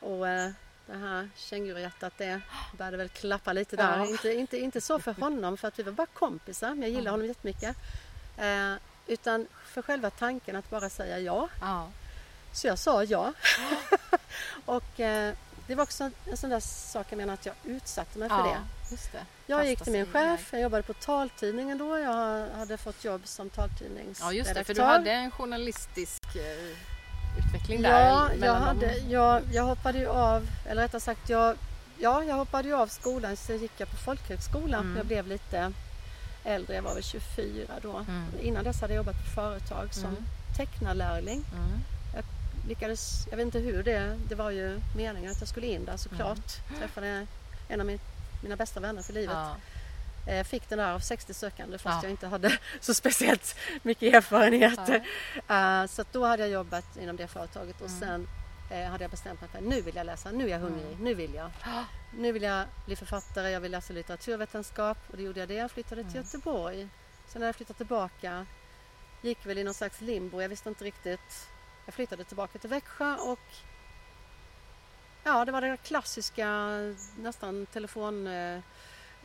[0.00, 0.50] Och eh,
[0.86, 2.40] det här känguruhjärtat det
[2.78, 3.98] började väl klappa lite där.
[3.98, 4.06] Ja.
[4.06, 7.04] Inte, inte, inte så för honom för att vi var bara kompisar, men jag gillar
[7.04, 7.10] Ja.
[7.10, 7.76] honom jättemycket.
[8.38, 8.74] Eh,
[9.06, 11.48] utan för själva tanken att bara säga ja.
[11.60, 11.90] Ja.
[12.52, 13.32] Så jag sa ja.
[14.64, 15.34] och eh,
[15.68, 18.58] det var också en sån där sak jag menar att jag utsatte mig för det.
[18.90, 19.24] just det.
[19.46, 21.98] Jag gick till min chef, jag jobbade på taltidningen då.
[21.98, 24.26] Jag hade fått jobb som taltidningsredaktör.
[24.26, 26.76] Ja just det, för du hade en journalistisk eh,
[27.46, 28.00] utveckling där.
[28.06, 31.56] Ja, jag, hade, jag, jag hoppade ju av, eller rättare sagt jag,
[31.98, 34.76] ja, jag hoppade ju av skolan så gick jag på folkhögskola.
[34.78, 34.96] Mm.
[34.96, 35.72] Jag blev lite
[36.44, 37.96] äldre, jag var väl 24 då.
[37.96, 38.24] Mm.
[38.42, 40.24] Innan dess hade jag jobbat på företag som Mm.
[40.56, 41.44] tecknarlärling.
[41.54, 41.78] Mm.
[42.68, 45.96] Lyckades, jag vet inte hur det, det var ju meningen att jag skulle in där
[45.96, 46.38] såklart.
[46.68, 46.80] Mm.
[46.80, 47.26] Träffade
[47.68, 48.00] en av min,
[48.42, 49.36] mina bästa vänner för livet.
[49.36, 49.56] Ja.
[50.32, 52.00] Eh, Fick den där av 60 sökande fast Ja.
[52.02, 54.80] jag inte hade så speciellt mycket erfarenhet.
[55.48, 55.82] Ja.
[55.82, 58.00] Eh, så då hade jag jobbat inom det företaget och Mm.
[58.00, 58.28] sen
[58.70, 61.04] eh, hade jag bestämt mig för nu vill jag läsa, nu är jag hungrig, Mm.
[61.04, 61.50] nu vill jag.
[62.18, 65.54] Nu vill jag bli författare, jag vill läsa litteraturvetenskap och då gjorde jag det.
[65.54, 66.22] Jag flyttade till Mm.
[66.24, 66.88] Göteborg.
[67.28, 68.46] Sen när jag flyttade tillbaka
[69.22, 71.48] gick väl i någon slags limbo, jag visste inte riktigt.
[71.88, 73.38] Jag flyttade tillbaka till Växjö och
[75.24, 76.68] ja, det var det klassiska
[77.18, 78.60] nästan telefon eh,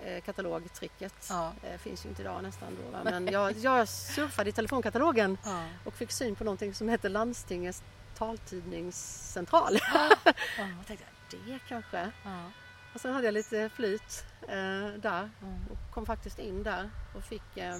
[0.03, 1.13] eh, katalogtricket.
[1.29, 1.53] Ja.
[1.63, 2.91] Eh, finns ju inte idag nästan då.
[2.91, 2.99] Va?
[3.03, 5.65] Men jag, jag surfade i telefonkatalogen Ja.
[5.85, 7.83] och fick syn på någonting som heter Landstingets
[8.17, 9.79] taltidningscentral.
[9.93, 10.09] Ja.
[10.57, 12.11] Jag tänkte, det kanske.
[12.23, 12.51] Ja.
[12.93, 15.59] Och sen hade jag lite flyt eh, där Mm.
[15.71, 17.77] och kom faktiskt in där och fick eh,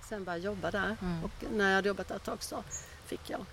[0.00, 0.96] sen börja jobba där.
[1.02, 1.24] Mm.
[1.24, 2.64] Och när jag hade jobbat där ett tag så
[3.06, 3.44] fick jag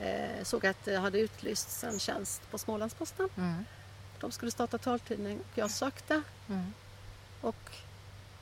[0.00, 3.28] eh, såg att det hade utlysts en tjänst på Smålandsposten.
[3.36, 3.64] Mm.
[4.20, 6.72] De skulle starta taltidning och jag sökte Mm.
[7.40, 7.56] och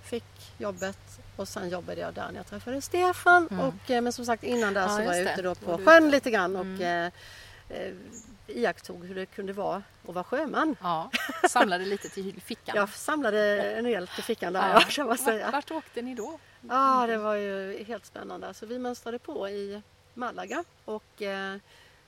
[0.03, 0.25] fick
[0.59, 0.99] jobbet
[1.37, 3.49] och sen jobbade jag där när jag träffade Stefan.
[3.51, 3.65] Mm.
[3.65, 6.05] Och, eh, men som sagt innan där Ja, så var jag ute då på sjön
[6.05, 6.11] ute.
[6.17, 7.13] lite grann och Mm.
[7.71, 7.95] eh, eh,
[8.47, 10.77] iakttog hur det kunde vara att vara sjöman.
[10.83, 11.11] Ja.
[11.49, 12.77] Samlade lite till fickan.
[12.77, 14.81] Jag samlade en del till fickan där Ja.
[14.89, 15.51] kan man Vart, säga.
[15.51, 16.39] vart åkte ni då?
[16.69, 18.55] Ja, det var ju helt spännande.
[18.55, 19.83] Så vi mönstrade på i
[20.19, 21.57] Malaga och eh,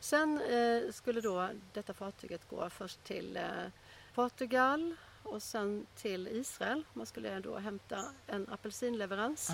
[0.01, 3.43] sen eh, skulle då detta fartyget gå först till eh,
[4.15, 6.83] Portugal och sen till Israel.
[6.93, 9.51] Man skulle då hämta en apelsinleverans.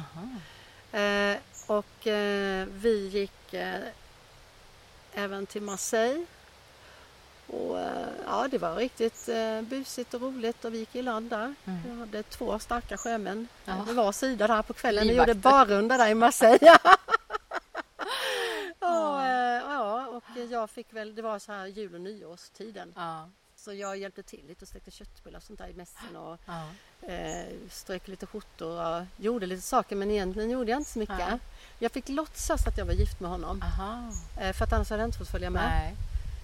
[0.92, 3.80] Eh, och eh, vi gick eh,
[5.14, 6.26] även till Marseille.
[7.46, 7.78] Och,
[8.26, 11.54] ja, det var riktigt eh, busigt och roligt och vi gick i land där.
[11.64, 11.82] Mm.
[11.84, 13.82] Vi hade två starka sjömän Ja.
[13.86, 15.08] vid var sida där på kvällen.
[15.08, 16.78] Vi gjorde barrunda där i Marseille.
[20.16, 22.92] och, ja, jag fick väl, det var så här jul och nyårstiden.
[22.96, 23.28] Ja.
[23.56, 26.68] Så jag hjälpte till lite och stekte köttbullar och sånt där i mässen och Ja.
[27.08, 31.18] eh, strök lite skjortor och gjorde lite saker men egentligen gjorde jag inte så mycket.
[31.18, 31.38] Nej.
[31.78, 33.62] Jag fick låtsas att jag var gift med honom
[34.40, 35.62] eh, för att annars hade jag inte fått följa med.
[35.68, 35.94] Nej.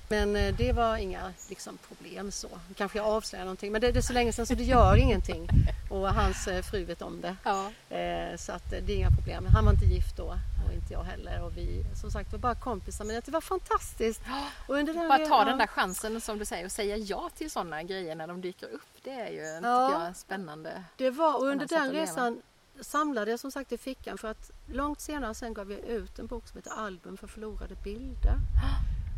[0.09, 2.49] Men eh, det var inga liksom, problem så.
[2.77, 5.49] Kanske jag avslöjar någonting men det, det är så länge sedan så det gör ingenting.
[5.91, 7.37] Och hans eh, fru vet om det.
[7.45, 7.71] Ja.
[7.97, 9.47] Eh, så att eh, det är inga problem.
[9.55, 10.25] Han var inte gift då
[10.67, 11.43] och inte jag heller.
[11.43, 14.21] Och vi som sagt var bara kompisar men det var fantastiskt.
[14.69, 17.31] Och under den Bara ta resan- den där chansen som du säger och säga ja
[17.37, 18.83] till sådana grejer när de dyker upp.
[19.05, 20.05] Det är ju Ja.
[20.07, 20.85] jag, spännande.
[20.97, 22.43] Det var, och under den resan
[22.81, 26.27] samlade jag som sagt i fickan för att långt senare sen gav jag ut en
[26.27, 28.35] bok som heter Album för förlorade bilder.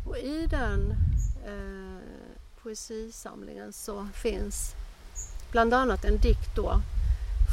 [0.05, 0.91] Och i den
[1.45, 2.01] eh,
[2.63, 4.75] poesisamlingen så finns
[5.51, 6.81] bland annat en dikt då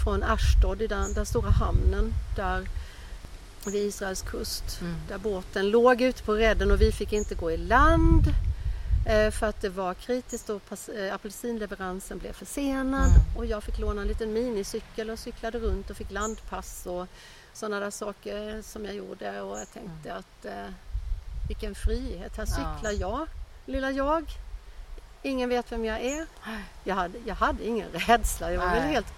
[0.04, 2.68] från Ashdod i den, den stora hamnen där
[3.66, 4.80] vid Israels kust.
[4.80, 4.94] Mm.
[5.08, 8.22] Där båten låg ute på redden och vi fick inte gå i land
[9.06, 13.36] eh, för att det var kritiskt och pass- eh, apelsinleveransen blev försenad Mm.
[13.36, 17.06] och jag fick låna en liten minicykel och cyklade runt och fick landpass och
[17.52, 20.66] sådana där saker som jag gjorde och jag tänkte att eh,
[21.52, 23.26] vilken frihet, här cyklar jag,
[23.66, 24.24] lilla jag.
[25.22, 26.26] Ingen vet vem jag är.
[26.84, 28.92] Jag hade, jag hade ingen rädsla, jag var väl Nej.
[28.92, 29.12] helt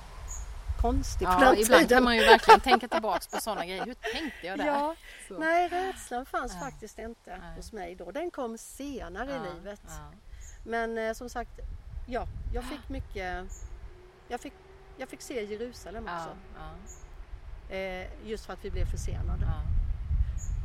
[0.81, 1.89] konstig på Ja, den ibland tiden.
[1.97, 3.85] kan man ju verkligen tänka tillbaks på sådana grejer.
[3.87, 4.67] Hur tänkte jag där?
[4.67, 4.95] Ja,
[5.29, 5.39] Så.
[5.39, 6.61] nej, rädslan fanns Ja.
[6.61, 7.57] faktiskt inte Nej.
[7.57, 8.11] hos mig då.
[8.11, 9.81] Den kom senare Ja, i livet.
[10.65, 11.61] Men eh, som sagt,
[12.07, 13.45] ja, jag fick mycket...
[14.29, 14.53] Jag fick
[14.97, 16.37] jag fick se Jerusalem också.
[17.75, 19.47] Eh, just för att vi blev försenade.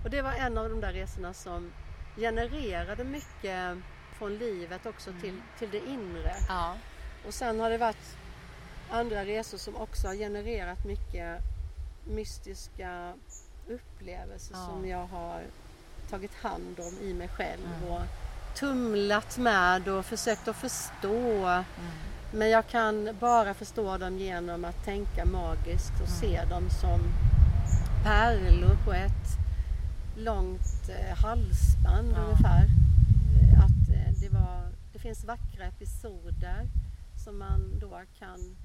[0.03, 1.71] Och det var en av de där resorna som
[2.17, 3.77] genererade mycket
[4.17, 6.33] från livet också till, till det inre.
[6.47, 6.75] ja.
[7.27, 8.17] Och sen har det varit
[8.89, 11.41] andra resor som också har genererat mycket
[12.07, 13.13] mystiska
[13.69, 14.65] upplevelser Ja.
[14.65, 15.41] som jag har
[16.09, 17.89] tagit hand om i mig själv Mm.
[17.91, 18.01] och
[18.55, 21.45] tumlat med och försökt att förstå.
[21.45, 21.63] Mm.
[22.33, 26.99] Men jag kan bara förstå dem genom att tänka magiskt och se dem som
[28.03, 29.38] pärlor på ett
[30.19, 32.23] långt eh, halsband Ja.
[32.23, 32.63] ungefär.
[33.41, 36.67] Eh, Att eh, det, var, det finns vackra episoder
[37.25, 38.55] som man då kan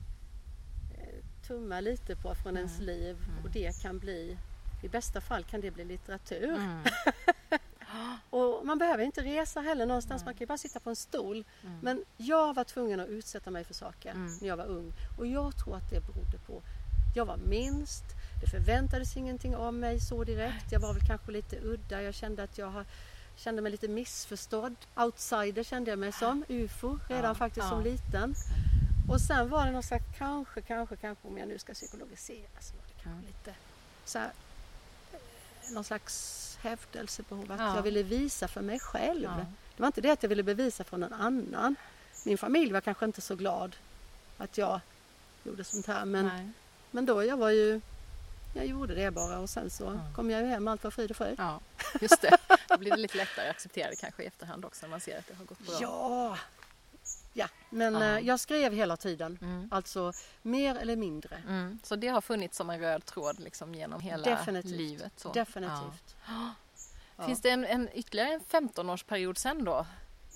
[1.47, 2.87] tumma lite på från ens Mm.
[2.87, 4.37] liv och det kan bli,
[4.83, 6.49] i bästa fall kan det bli litteratur.
[6.55, 6.79] Mm.
[8.31, 11.45] Och man behöver inte resa heller någonstans, man kan ju bara sitta på en stol.
[11.64, 11.79] Mm.
[11.83, 14.38] Men jag var tvungen att utsätta mig för saker Mm.
[14.40, 14.93] när jag var ung.
[15.19, 16.62] Och jag tror att det berodde på,
[17.14, 18.05] jag var minst,
[18.44, 20.72] det förväntades ingenting av mig så direkt.
[20.72, 22.85] Jag var väl kanske lite udda, jag kände att jag har,
[23.37, 24.76] kände mig lite missförstådd.
[24.96, 27.70] Outsider kände jag mig som, UFO, redan Ja, faktiskt ja.
[27.70, 28.35] som liten.
[29.09, 32.74] Och sen var det någon slags, kanske, kanske, kanske om jag nu ska psykologisera så
[32.76, 33.54] var det kanske lite
[34.04, 34.30] så här,
[35.12, 35.18] eh,
[35.74, 37.76] någon slags hävdelsebehov att Ja.
[37.76, 39.28] jag ville visa för mig själv.
[39.76, 41.76] Det var inte det att jag ville bevisa för någon annan.
[42.24, 43.76] Min familj var kanske inte så glad
[44.38, 44.80] att jag
[45.44, 46.50] gjorde sånt här men, Nej.
[46.90, 47.80] men då jag var ju
[48.55, 50.14] jag gjorde det bara och sen så Ja.
[50.17, 51.35] kom jag ju hem allt var frid och fröjd.
[51.38, 51.61] Ja,
[52.01, 52.37] just det.
[52.69, 55.19] Då blir det lite lättare att acceptera det kanske i efterhand också när man ser
[55.19, 55.79] att det har gått bra.
[55.81, 56.38] Ja!
[57.37, 59.38] Ja, men eh, jag skrev hela tiden.
[59.43, 59.69] Mm.
[59.73, 60.12] Alltså
[60.43, 61.37] mer eller mindre.
[61.49, 61.79] Mm.
[61.83, 64.73] Så det har funnits som en röd tråd liksom genom hela Definitivt.
[64.77, 65.12] livet?
[65.17, 65.33] Så.
[65.33, 66.14] Definitivt.
[66.27, 66.51] Ja.
[67.17, 67.27] Ja.
[67.27, 69.87] Finns det en, en ytterligare en 15-årsperiod sen då?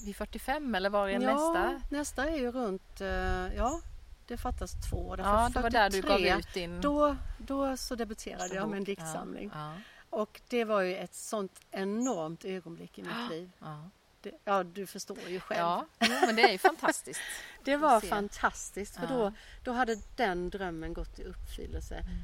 [0.04, 1.81] Vid 45 eller var är ja, nästa?
[1.90, 3.81] nästa är ju runt, eh, ja
[4.28, 5.16] det fattas två.
[5.16, 8.68] Därför Ja, det var där du gav 43, ut din Då, då så debuterade jag
[8.68, 9.50] med en diktsamling.
[9.54, 9.74] Ja,
[10.10, 13.50] Och det var ju ett sånt enormt ögonblick i mitt liv.
[13.58, 15.58] ja, Det, ja, du förstår ju själv.
[15.60, 15.86] ja.
[15.98, 17.20] Men det är ju fantastiskt.
[17.64, 19.08] det var fantastiskt för Ja.
[19.08, 19.32] då,
[19.64, 22.14] då hade den drömmen gått i uppfyllelse Mm.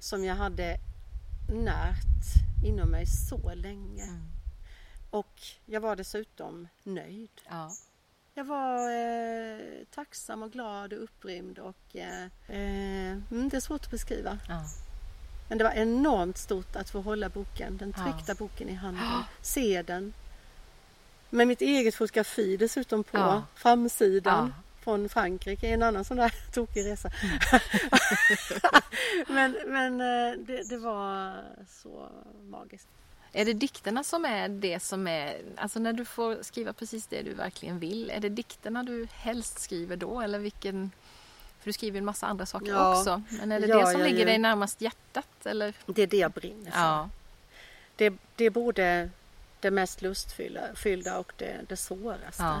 [0.00, 0.76] som jag hade
[1.48, 4.02] närt inom mig så länge.
[4.04, 4.28] Mm.
[5.10, 7.30] Och jag var dessutom nöjd.
[8.34, 8.40] Ja.
[8.40, 13.84] Jag var eh, tacksam och glad och upprymd och eh, eh, mm, det är svårt
[13.84, 14.38] att beskriva.
[14.48, 14.64] Ja.
[15.48, 18.02] Men det var enormt stort att få hålla boken, den Ja.
[18.04, 20.12] tryckta boken i handen, se den.
[21.30, 23.42] Med mitt eget fotografi dessutom på Ja.
[23.54, 24.62] framsidan Ja.
[24.84, 27.10] från Frankrike, en annan sån där tokig resa.
[29.28, 31.34] men men eh, det, det var
[31.82, 32.08] så
[32.42, 32.88] magiskt.
[33.32, 37.22] Är det dikterna som är det som är, alltså när du får skriva precis det
[37.22, 40.90] du verkligen vill, är det dikterna du helst skriver då eller vilken,
[41.60, 44.00] för du skriver en massa andra saker Ja, också, men är det gör det som
[44.00, 44.24] ligger ju.
[44.24, 45.74] dig närmast hjärtat eller?
[45.86, 46.78] Det är det jag brinner för.
[46.80, 47.08] Ja,
[47.96, 49.10] Det, det är både
[49.60, 52.42] det mest lustfyllda fyllda och det, det svåraste.
[52.42, 52.60] ja,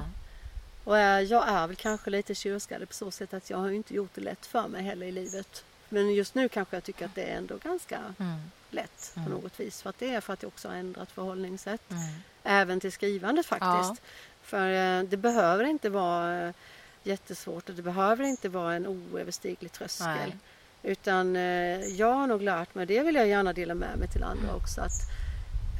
[0.84, 3.76] Och eh, jag är väl kanske lite tjurskallig på så sätt att jag har ju
[3.76, 5.64] inte gjort det lätt för mig heller i livet.
[5.88, 8.38] Men just nu kanske jag tycker att det är ändå ganska mm,
[8.74, 9.24] lätt Mm.
[9.24, 9.82] på något vis.
[9.82, 11.90] För att det är för att jag också har ändrat förhållningssätt.
[11.90, 12.02] mm,
[12.44, 14.02] Även till skrivandet faktiskt.
[14.42, 16.54] För eh, det behöver inte vara eh,
[17.02, 20.06] jättesvårt och det behöver inte vara en oöverstiglig tröskel.
[20.06, 20.36] Nej.
[20.82, 21.42] Utan eh,
[21.86, 24.80] jag har nog lärt mig, det vill jag gärna dela med mig till andra också,
[24.80, 24.92] att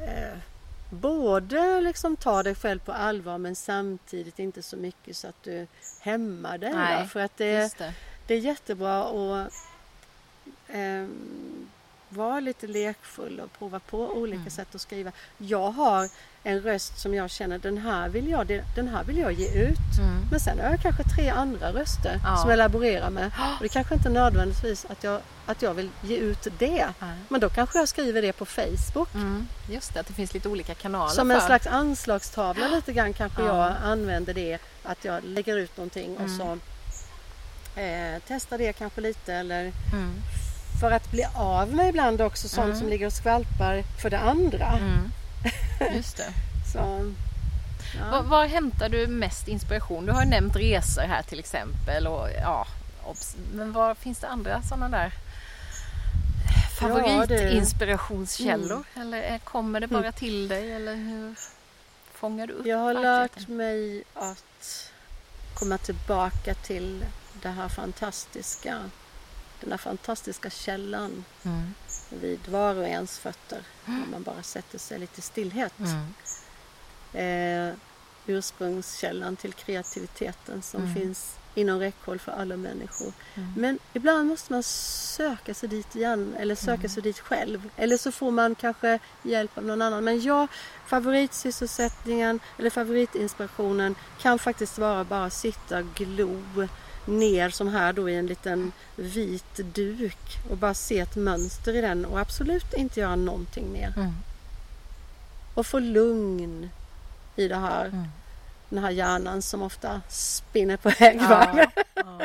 [0.08, 0.38] eh,
[0.90, 5.66] både liksom ta dig själv på allvar men samtidigt inte så mycket så att du
[6.00, 6.72] hämmar dig.
[6.74, 7.06] Nej?
[7.08, 7.94] För att det, det.
[8.26, 9.52] det är jättebra att
[10.68, 11.68] ehm,
[12.12, 14.50] vara lite lekfull och prova på olika Mm.
[14.50, 15.12] sätt att skriva.
[15.38, 16.08] Jag har
[16.44, 19.78] en röst som jag känner, den här vill jag, den här vill jag ge ut.
[19.98, 20.24] Mm.
[20.30, 22.36] Men sen har jag kanske tre andra röster Ja.
[22.36, 23.26] som jag laborerar med.
[23.56, 26.88] Och det kanske inte nödvändigtvis att jag, att jag vill ge ut det.
[27.00, 27.16] Nej.
[27.28, 29.14] Men då kanske jag skriver det på Facebook.
[29.14, 31.46] Mm, just det, att det finns lite olika kanaler Som en för.
[31.46, 33.46] slags anslagstavla lite grann kanske Ja.
[33.68, 34.58] jag använder det.
[34.82, 36.38] Att jag lägger ut någonting och Mm.
[36.38, 36.58] så
[37.80, 39.34] eh, testar det kanske lite.
[39.34, 39.60] Eller
[39.92, 40.14] Mm,
[40.82, 42.78] för att bli av med ibland också sånt Mm.
[42.78, 44.66] som ligger och skvalpar för det andra.
[44.66, 45.12] mm.
[45.96, 46.32] Just det.
[46.72, 46.78] Så,
[47.98, 48.10] ja.
[48.10, 50.06] Var, var hämtar du mest inspiration?
[50.06, 52.06] Du har ju nämnt resor här till exempel.
[52.06, 52.66] Och, ja,
[53.52, 55.12] men var finns det andra sådana där
[56.80, 56.94] Ja, det-
[57.28, 58.84] favoritinspirationskällor?
[58.94, 60.12] Eller kommer det bara Mm.
[60.12, 60.72] till dig?
[60.72, 61.34] Eller hur
[62.14, 64.90] fångar du upp Jag har lärt mig att
[65.54, 67.04] komma tillbaka till
[67.42, 68.78] det här fantastiska,
[69.62, 71.74] den här fantastiska källan Mm.
[72.10, 73.62] vid var och ens fötter.
[73.84, 75.72] När man bara sätter sig lite i stillhet.
[75.78, 77.68] Mm.
[77.68, 77.74] Eh,
[78.26, 80.94] ursprungskällan till kreativiteten som Mm.
[80.94, 83.12] finns inom räckhåll för alla människor.
[83.34, 83.52] Mm.
[83.56, 86.88] Men ibland måste man söka sig dit igen eller söka Mm.
[86.88, 87.70] sig dit själv.
[87.76, 90.04] Eller så får man kanske hjälp av någon annan.
[90.04, 90.48] Men jag,
[90.86, 96.42] favoritsysselsättningen eller favoritinspirationen kan faktiskt vara bara sitta och glo
[97.04, 101.80] ner som här då i en liten vit duk och bara se ett mönster i
[101.80, 103.92] den och absolut inte göra någonting mer.
[103.96, 104.12] Mm.
[105.54, 106.70] Och få lugn
[107.36, 107.84] i det här.
[107.86, 108.04] Mm.
[108.68, 111.56] Den här hjärnan som ofta spinner på högvarv.
[111.56, 112.20] Ja, ja,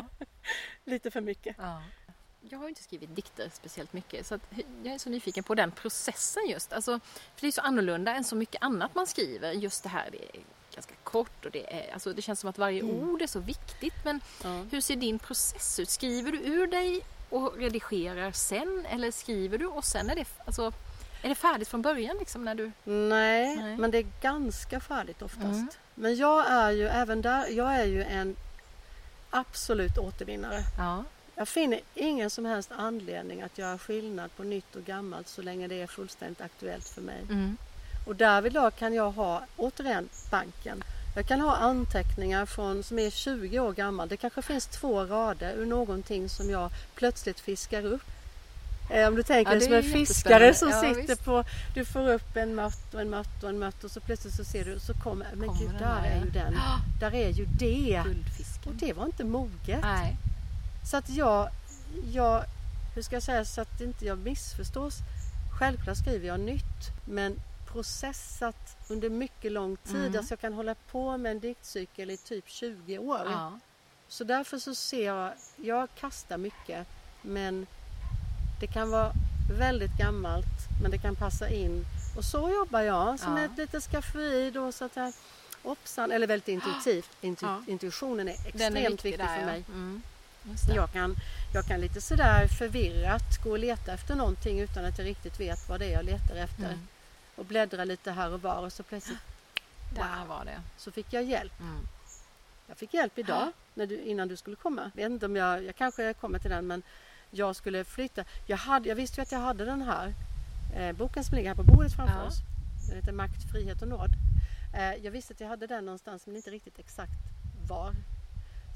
[0.86, 1.56] Lite för mycket.
[1.60, 1.82] ja.
[2.50, 4.42] Jag har inte skrivit dikter speciellt mycket så att
[4.84, 6.74] jag är så nyfiken på den processen just.
[6.74, 7.00] Alltså,
[7.36, 9.52] för det är så annorlunda än så mycket annat man skriver.
[9.52, 10.42] Just det här, det är
[10.78, 13.10] ganska kort och det, är, alltså, det känns som att varje Mm.
[13.10, 13.94] ord är så viktigt.
[14.06, 14.66] Men Ja.
[14.72, 15.90] hur ser din process ut?
[15.90, 20.72] Skriver du ur dig och redigerar sen eller skriver du och sen är det, alltså,
[21.22, 22.72] är det färdigt från början liksom när du...
[22.84, 23.78] Nej, Nej.
[23.78, 25.44] men det är ganska färdigt oftast.
[25.44, 25.68] Mm.
[25.96, 28.36] Men jag är ju även där, jag är ju en
[29.30, 30.60] absolut återvinnare.
[30.78, 31.04] Ja.
[31.36, 35.68] Jag finner ingen som helst anledning att göra skillnad på nytt och gammalt så länge
[35.68, 37.22] det är fullständigt aktuellt för mig.
[37.30, 37.58] Mm.
[38.08, 40.84] Och därvidlag kan jag ha, återigen, banken.
[41.16, 44.08] Jag kan ha anteckningar från, som är 20 år gammal.
[44.08, 48.02] Det kanske finns två rader ur någonting som jag plötsligt fiskar upp.
[48.92, 51.26] Eh, Om du tänker Ja, dig som en fiskare som Ja, sitter visst.
[51.26, 51.44] på...
[51.74, 54.44] Du får upp en mört och en mört och en mört och så plötsligt så
[54.44, 55.28] ser du så kommer...
[55.34, 56.56] Men Kommer gud, där där, är ju den.
[57.00, 58.04] Där är ju det.
[58.66, 59.82] Och det var inte moget.
[59.82, 60.18] Nej.
[60.92, 61.50] Så att jag,
[62.12, 62.44] jag,
[62.96, 64.94] hur ska jag säga så att inte jag missförstås.
[65.60, 67.36] Självklart skriver jag nytt men
[67.72, 69.96] processat under mycket lång tid.
[69.96, 70.18] Mm.
[70.18, 73.22] Alltså jag kan hålla på med en diktcykel i typ 20 år.
[73.26, 73.60] Ja.
[74.08, 76.88] Så därför så ser jag, jag kastar mycket
[77.22, 77.68] men
[78.60, 79.12] det kan vara
[79.60, 81.86] väldigt gammalt men det kan passa in.
[82.18, 83.44] Och så jobbar jag som Ja.
[83.44, 85.14] ett litet skafferi då så att jag
[85.64, 87.10] Hoppsan, eller väldigt intuitivt.
[87.22, 87.64] Intu, Ja.
[87.68, 89.46] Intuitionen är extremt är viktig, viktig där, för ja.
[89.46, 89.64] mig.
[89.68, 90.02] Mm.
[90.44, 90.76] Just det.
[90.76, 91.16] Jag kan,
[91.54, 95.70] jag kan lite sådär förvirrat gå och leta efter någonting utan att jag riktigt vet
[95.70, 96.66] vad det är jag letar efter.
[96.66, 96.88] Mm.
[97.38, 99.18] Och bläddra lite här och var och så plötsligt
[99.96, 100.62] Där var det.
[100.78, 101.60] så fick jag hjälp.
[101.60, 101.88] Mm.
[102.68, 104.92] Jag fick hjälp idag när du, innan du skulle komma.
[104.96, 106.82] Jag vet inte om jag, jag kanske kommer till den men
[107.32, 108.24] jag skulle flytta.
[108.46, 110.14] Jag, hade, jag visste ju att jag hade den här
[110.76, 112.24] eh, boken som ligger här på bordet framför Ja.
[112.28, 112.38] oss.
[112.88, 114.10] Den heter Makt, frihet och nåd.
[114.76, 117.12] Eh, jag visste att jag hade den någonstans men inte riktigt exakt
[117.68, 117.92] var.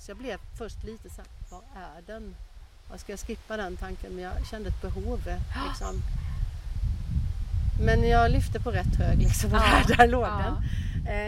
[0.05, 2.35] Så jag blev först lite så här, var är den?
[2.89, 5.27] Jag ska jag skippa den tanken men jag kände ett behov.
[5.27, 6.01] eh, Liksom.
[7.85, 9.83] Men jag lyfte på rätt hög liksom och Ja.
[9.87, 10.37] där, där låg Ja.
[10.37, 10.55] den.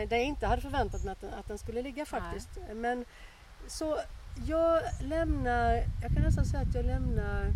[0.04, 2.50] Eh, där jag inte hade förväntat mig att den, att den skulle ligga faktiskt.
[2.74, 3.06] Men
[3.68, 3.98] så
[4.48, 7.52] jag lämnar, jag kan nästan säga att jag lämnar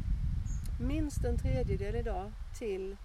[0.82, 2.98] minst en tredjedel idag till,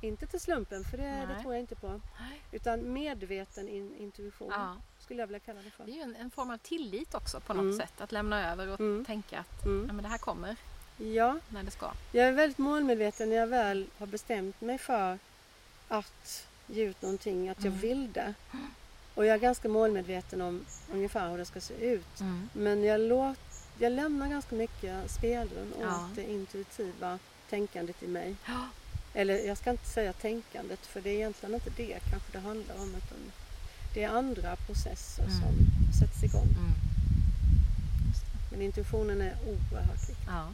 [0.00, 1.42] inte till slumpen för det, det Nej.
[1.42, 1.88] tror jag inte på,
[2.20, 2.42] Nej.
[2.52, 4.76] utan medveten in, intuition Ja.
[4.98, 5.84] skulle jag vilja kalla det för.
[5.84, 7.76] Det är ju en, en form av tillit också på något Mm.
[7.78, 8.00] sätt.
[8.00, 9.04] Att lämna över och Mm.
[9.04, 9.86] tänka att Mm.
[9.86, 10.56] men det här kommer
[10.98, 11.90] Ja, när det ska.
[12.12, 15.18] jag är väldigt målmedveten när jag väl har bestämt mig för
[15.88, 17.80] att ge ut någonting, att jag Mm.
[17.80, 18.34] vill det.
[19.14, 22.20] Och jag är ganska målmedveten om ungefär hur det ska se ut.
[22.20, 22.48] Mm.
[22.52, 23.38] Men jag, låt,
[23.78, 26.08] jag lämnar ganska mycket spelrum åt Ja.
[26.14, 27.18] det intuitiva
[27.50, 28.36] tänkandet i mig.
[28.46, 28.68] Ja.
[29.14, 32.74] Eller jag ska inte säga tänkandet för det är egentligen inte det kanske det handlar
[32.74, 32.88] om.
[32.88, 33.18] Utan
[33.94, 35.36] det är andra processer Mm.
[35.40, 35.52] som
[36.00, 36.48] sätts igång.
[36.58, 36.72] Mm.
[38.50, 40.16] Men intuitionen är oerhört viktig.
[40.26, 40.48] Ja.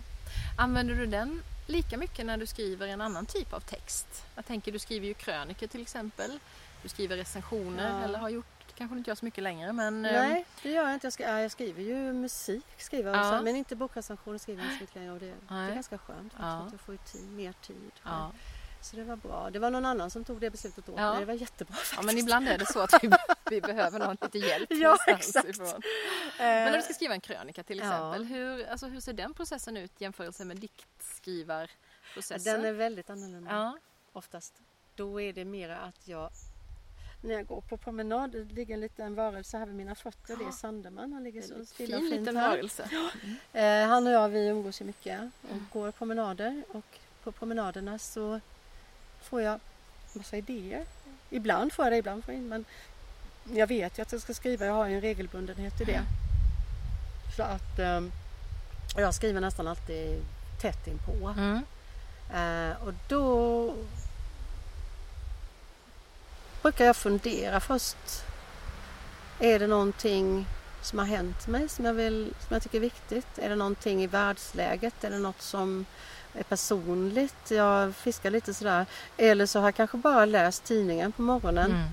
[0.59, 4.25] Använder du den lika mycket när du skriver en annan typ av text?
[4.35, 6.39] Jag tänker du skriver ju krönikor till exempel.
[6.83, 8.05] Du skriver recensioner Ja.
[8.05, 10.05] eller har gjort, kanske inte gör så mycket längre men...
[10.05, 11.11] ehm, Nej, det gör jag inte.
[11.19, 13.21] Jag, ja, jag skriver ju musik, skriver Ja.
[13.31, 15.13] också, men inte bokrecensioner skriver jag inte så mycket längre.
[15.13, 16.63] Och det, det är ganska skönt faktiskt, Ja.
[16.67, 17.91] att jag får tid, mer tid.
[18.05, 18.31] Ja.
[18.85, 19.51] Så det var bra.
[19.51, 21.11] Det var någon annan som tog det beslutet åt Ja.
[21.11, 21.21] mig.
[21.21, 21.95] Det var jättebra faktiskt.
[21.97, 23.11] ja men ibland är det så att vi,
[23.51, 25.49] vi behöver någon lite hjälp Ja, exakt.
[25.49, 25.67] ifrån.
[25.69, 25.81] Eh,
[26.39, 27.85] Men när du ska skriva en krönika till Ja.
[27.85, 32.43] exempel, hur, alltså, hur ser den processen ut jämfört med diktskrivarprocessen?
[32.55, 33.79] Den är väldigt annorlunda Ja,
[34.13, 34.55] oftast.
[34.95, 36.31] Då är det mera att jag
[37.23, 40.37] när jag går på promenad, det ligger en liten varelse här vid mina fötter.
[40.37, 41.13] Det är Sandeman.
[41.13, 42.49] Han ligger så stilla och fin fint liten här.
[42.51, 42.89] varelse.
[43.53, 48.41] Eh, han och jag vi umgås ju mycket och går promenader och på promenaderna så
[49.25, 49.61] får jag
[50.13, 50.85] massa idéer.
[51.31, 52.49] Ibland får jag det, ibland får jag inte.
[52.49, 52.65] Men
[53.59, 56.03] jag vet ju att jag ska skriva, jag har ju en regelbundenhet i det.
[57.37, 57.79] Så att
[58.95, 60.25] och jag skriver nästan alltid
[60.61, 61.35] tätt inpå.
[61.37, 61.63] Mm.
[62.35, 63.75] Eh, och då
[66.63, 68.25] brukar jag fundera först.
[69.41, 70.47] Är det någonting
[70.83, 73.39] som har hänt mig som jag, vill, som jag tycker är viktigt?
[73.39, 75.05] Är det någonting i världsläget?
[75.05, 75.87] Är det något som
[76.43, 77.51] personligt?
[77.51, 78.87] Jag fiskar lite sådär.
[79.17, 81.89] Eller så har jag kanske bara läst tidningen på morgonen Mm.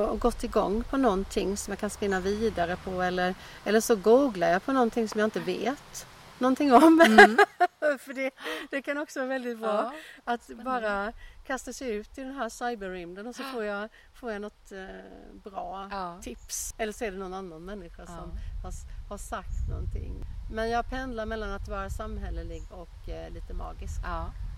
[0.00, 3.96] och, och gått igång på någonting som jag kan spinna vidare på eller, eller så
[3.96, 6.06] googlar jag på någonting som jag inte vet
[6.44, 7.00] någonting om.
[7.00, 7.36] Mm.
[7.98, 8.30] För det,
[8.70, 9.92] det kan också vara väldigt bra
[10.24, 11.12] ja, att bara
[11.46, 14.86] kasta sig ut i den här cyberrymden och så får jag, får jag något eh,
[15.32, 16.18] bra ja.
[16.22, 16.74] tips.
[16.78, 18.32] Eller så är det någon annan människa som
[18.62, 18.72] har,
[19.08, 20.24] har sagt någonting.
[20.52, 24.00] Men jag pendlar mellan att vara samhällelig och eh, lite magisk.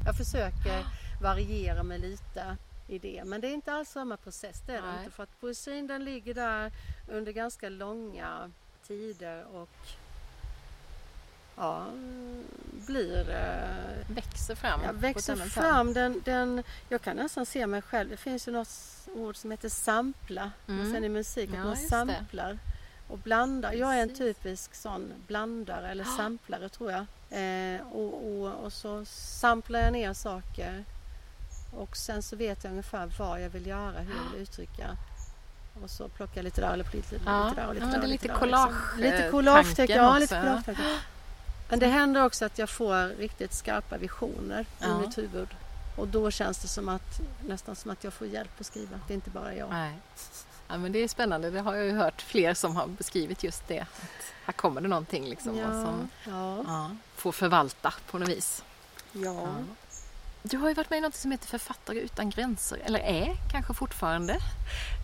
[0.07, 0.87] Jag försöker
[1.23, 2.57] variera mig lite
[2.89, 3.23] i det.
[3.25, 5.11] Men det är inte alls samma process, det är det inte.
[5.11, 6.73] För att poesin den ligger där
[7.09, 8.51] under ganska långa
[8.87, 9.69] tider och
[11.57, 11.87] ja,
[12.87, 13.31] blir...
[13.31, 14.81] Eh, växer fram.
[14.85, 15.93] Ja, växer fram.
[15.93, 18.11] Den, den, jag kan nästan se mig själv.
[18.11, 18.69] Det finns ju något
[19.15, 20.51] ord som heter sampla.
[20.69, 20.93] Mm.
[20.93, 22.59] sen i musik, att ja, man samplar det.
[23.09, 23.73] och blandar.
[23.73, 27.07] Jag är en typisk sån blandare eller samplare tror jag.
[27.31, 30.85] Eh, och, och, och så samplar jag ner saker
[31.73, 34.97] och sen så vet jag ungefär vad jag vill göra, hur jag vill uttrycka.
[35.83, 37.49] Och så plockar jag lite där och lite, ja.
[37.49, 37.99] lite där och lite ja, där.
[38.01, 40.77] Det är lite collage Lite collage ja, lite collage
[41.69, 44.87] Men det händer också att jag får riktigt skarpa visioner ja.
[44.87, 45.49] i mitt huvud.
[45.97, 49.01] Och då känns det som att, nästan som att jag får hjälp att skriva.
[49.07, 49.71] Det är inte bara jag.
[49.71, 49.93] Nej.
[50.69, 51.51] Ja, men det är spännande.
[51.51, 53.81] Det har jag ju hört fler som har beskrivit just det.
[53.81, 56.09] Att här kommer det någonting liksom ja, som
[56.67, 56.91] ja.
[57.15, 58.65] får förvalta på något vis.
[59.13, 59.49] Ja.
[60.51, 63.75] Du har ju varit med i något som heter Författare utan gränser, eller är kanske
[63.75, 64.39] fortfarande.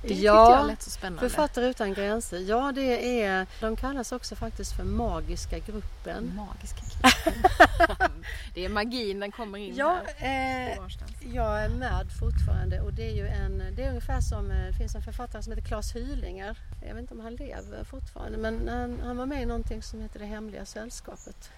[0.03, 1.21] Det ja, jag lät så spännande.
[1.21, 6.33] Författare utan gränser, ja det är, de kallas också faktiskt för Magiska gruppen.
[6.37, 8.13] Magiska gruppen.
[8.55, 10.71] det är magin, den kommer in ja, här.
[10.71, 10.79] Eh,
[11.35, 14.73] jag är med fortfarande och det är ju en, det är ungefär som, eh, det
[14.73, 16.59] finns en författare som heter Claes Hylinger.
[16.81, 20.01] Jag vet inte om han lever fortfarande men han, han var med i någonting som
[20.01, 21.51] heter Det hemliga sällskapet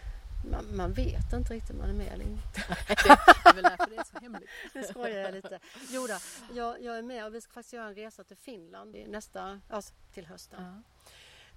[0.50, 2.62] man, man, vet inte riktigt om man är med eller inte.
[2.88, 4.50] det är väl därför det är så hemligt.
[4.74, 5.58] Nu skojar jag lite.
[5.90, 6.16] Jo då,
[6.54, 9.94] jag, jag är med och vi ska faktiskt göra en resa till Finland nästa, alltså
[10.14, 10.60] till hösten.
[10.60, 10.82] Uh -huh.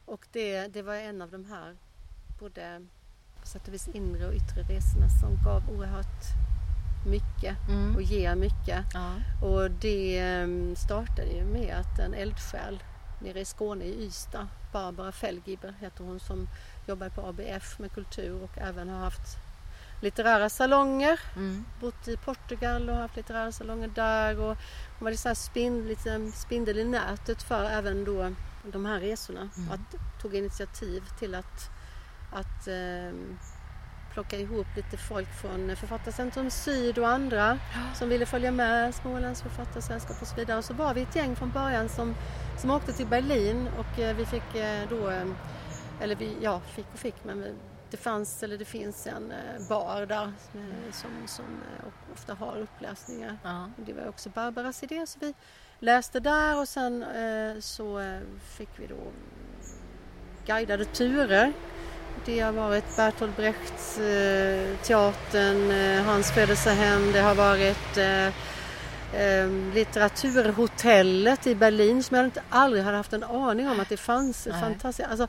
[0.06, 1.78] Och det, det var en av de här
[2.40, 2.88] både
[3.42, 6.24] på sätt och vis inre och yttre resorna som gav oerhört
[7.08, 7.96] mycket mm.
[7.96, 8.86] och ger mycket.
[8.94, 9.44] -huh.
[9.44, 12.84] Och det ehm, startade ju med att en eldsjäl
[13.22, 16.48] nere i Skåne i Ystad, Barbara Fellgiber heter hon som
[16.88, 19.38] jobbar på ABF med kultur och även har haft
[20.02, 21.20] litterära salonger.
[21.36, 21.66] Mm.
[21.82, 24.40] Bott i Portugal och haft litterära salonger där.
[24.40, 24.58] Och
[25.00, 28.32] hon var så spind, lite spindel i nätet för även då
[28.64, 29.50] de här resorna.
[29.58, 29.72] Mm.
[29.72, 31.70] Att, tog initiativ till att,
[32.32, 33.20] att eh,
[34.14, 37.60] plocka ihop lite folk från Författarcentrum Syd och andra
[37.96, 40.58] som ville följa med, Smålands författarsällskap och så vidare.
[40.58, 42.16] Och så var vi ett gäng från början som,
[42.58, 45.26] som åkte till Berlin och eh, vi fick eh, då eh,
[46.02, 47.56] eller vi, ja, fick och fick, men
[47.92, 50.32] det fanns, eller det finns en eh, bar där
[50.92, 53.38] som, som eh, ofta har uppläsningar.
[53.44, 53.70] Ja.
[53.86, 55.34] Det var också Barbaras idé så vi
[55.80, 58.18] läste där och sen eh, så
[58.58, 59.12] fick vi då
[60.46, 61.54] guidade turer.
[62.26, 63.96] Det har varit Bertolt Brechts
[64.84, 65.72] teatern,
[66.06, 67.98] hans födelsehem, det har varit
[69.14, 73.98] eh, litteraturhotellet i Berlin som jag inte, aldrig hade haft en aning om att det
[73.98, 74.48] fanns.
[74.62, 75.10] Fantastiskt.
[75.10, 75.28] Alltså,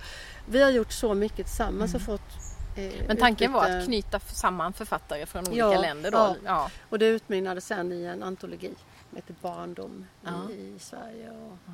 [0.51, 2.07] vi har gjort så mycket tillsammans och mm.
[2.07, 2.31] fått
[2.77, 3.71] eh, Men tanken utbyte.
[3.71, 6.19] var att knyta samman författare från olika ja, länder då?
[6.19, 6.37] Ja.
[6.45, 6.71] ja.
[6.89, 8.75] och det utmynnade sen i en antologi
[9.09, 10.51] som heter Barndom ja.
[10.51, 11.73] i, i, Sverige och ja,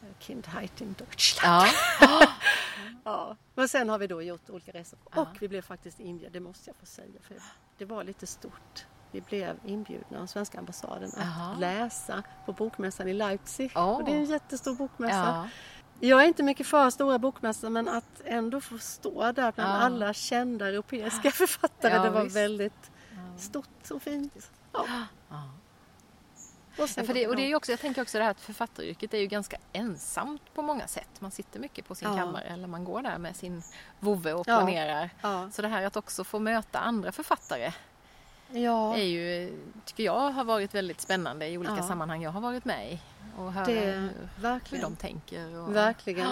[0.00, 0.24] det.
[0.24, 1.68] Kindheit in Deutschland.
[2.00, 2.28] Ja.
[3.04, 3.36] ja.
[3.54, 6.70] Men sen har vi då gjort olika resor och vi blev faktiskt inbjudna, det måste
[6.70, 7.36] jag få säga, för
[7.78, 8.86] det var lite stort.
[9.12, 11.56] Vi blev inbjudna av svenska ambassaden att Aha.
[11.58, 13.72] läsa på bokmässan i Leipzig.
[13.74, 13.90] Oh.
[13.90, 15.14] Och det är en jättestor bokmässa.
[15.14, 15.48] Ja.
[16.00, 19.76] Jag är inte mycket för stora bokmässor men att ändå få stå där bland ja.
[19.76, 22.36] alla kända europeiska författare, ja, det var visst.
[22.36, 22.90] väldigt
[23.38, 24.50] stort och fint.
[24.72, 24.86] Ja.
[26.78, 29.26] Och, det, och det är också, jag tänker också det här att författaryrket är ju
[29.26, 31.08] ganska ensamt på många sätt.
[31.18, 33.62] Man sitter mycket på sin kammare eller man går där med sin
[34.00, 35.10] vovve och planerar.
[35.50, 37.72] Så det här att också få möta andra författare
[38.52, 38.96] ja.
[38.96, 41.82] är ju, tycker jag har varit väldigt spännande i olika ja.
[41.82, 43.00] sammanhang jag har varit med i.
[43.38, 44.10] Och höra det, hur,
[44.42, 44.84] verkligen.
[44.84, 45.58] hur de tänker.
[45.58, 46.28] Och, verkligen.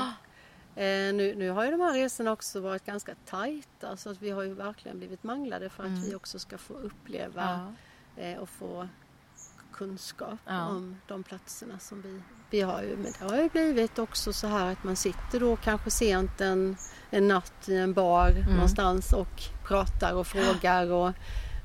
[0.78, 4.30] Eh, nu, nu har ju de här resorna också varit ganska tajta så att vi
[4.30, 6.02] har ju verkligen blivit manglade för att mm.
[6.02, 7.72] vi också ska få uppleva
[8.16, 8.22] ja.
[8.22, 8.88] eh, och få
[9.72, 10.66] kunskap ja.
[10.66, 12.96] om de platserna som vi, vi har ju.
[12.96, 16.76] Men det har ju blivit också så här att man sitter då kanske sent en,
[17.10, 18.52] en natt i en bar mm.
[18.52, 21.12] någonstans och pratar och frågar och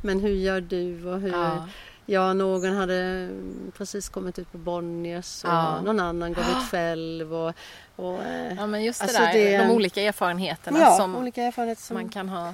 [0.03, 1.31] men hur gör du och hur...
[1.31, 1.67] Ja.
[2.05, 3.29] Ja, någon hade
[3.77, 5.81] precis kommit ut på Bonniers och ja.
[5.81, 7.33] någon annan gav ut själv.
[7.33, 7.53] Och,
[7.95, 11.43] och, eh, ja, men just det alltså där, det, de olika erfarenheterna ja, som olika
[11.43, 12.53] erfarenheter som man kan ha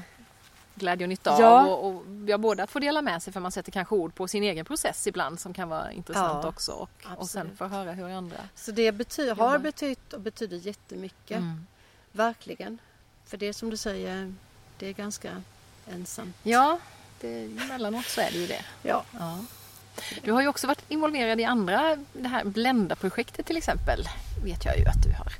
[0.75, 1.47] glädje och nytta Ja.
[1.61, 1.67] av.
[1.67, 4.43] Och, och ja, båda får dela med sig för man sätter kanske ord på sin
[4.43, 6.71] egen process ibland som kan vara intressant Ja, också.
[6.71, 11.37] Och, och sen få höra hur andra Så det bety- har betytt och betyder jättemycket.
[11.37, 11.65] Mm.
[12.11, 12.77] Verkligen.
[13.25, 14.33] För det som du säger,
[14.77, 15.41] det är ganska
[15.91, 16.35] ensamt.
[16.43, 16.79] Ja,
[17.21, 18.61] det, emellanåt så är det ju det.
[18.83, 19.03] Ja.
[19.19, 19.39] Ja.
[20.23, 24.03] Du har ju också varit involverad i andra, det här Blenda-projektet till exempel.
[24.43, 25.31] vet jag ju att du har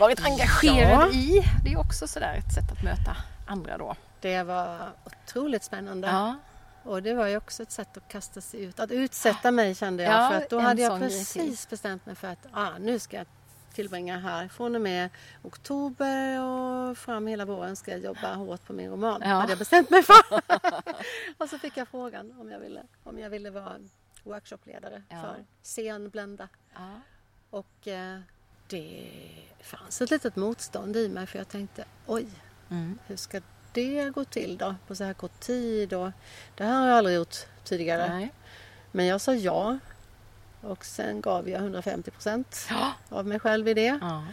[0.00, 1.12] varit engagerad Ja.
[1.12, 1.42] i.
[1.64, 3.96] Det är också sådär ett sätt att möta andra då.
[4.20, 6.08] Det var otroligt spännande.
[6.08, 6.36] Ja,
[6.82, 8.80] Och det var ju också ett sätt att kasta sig ut.
[8.80, 10.12] Att utsätta mig kände jag.
[10.12, 13.16] Ja, för att då hade jag grej precis bestämt mig för att ah, nu ska
[13.16, 13.26] jag
[13.76, 14.48] tillbringa här.
[14.48, 15.10] Från och med
[15.42, 19.20] oktober och fram hela våren ska jag jobba hårt på min roman.
[19.24, 19.28] Ja.
[19.28, 20.16] hade jag bestämt mig för.
[21.38, 23.76] och så fick jag frågan om jag ville, om jag ville vara
[24.22, 25.20] workshopledare Ja.
[25.20, 26.48] för scenblända.
[26.74, 27.00] ja.
[27.50, 28.18] Och eh,
[28.68, 29.08] det
[29.60, 32.26] fanns ett litet motstånd i mig för jag tänkte oj,
[32.70, 32.98] Mm.
[33.06, 33.40] hur ska
[33.72, 35.92] det gå till då på så här kort tid?
[35.94, 36.10] Och
[36.54, 38.08] det här har jag aldrig gjort tidigare.
[38.08, 38.32] Nej.
[38.92, 39.78] Men jag sa ja.
[40.60, 42.92] Och sen gav jag 150 procent Ja.
[43.08, 43.98] av mig själv i det.
[44.00, 44.24] Ja.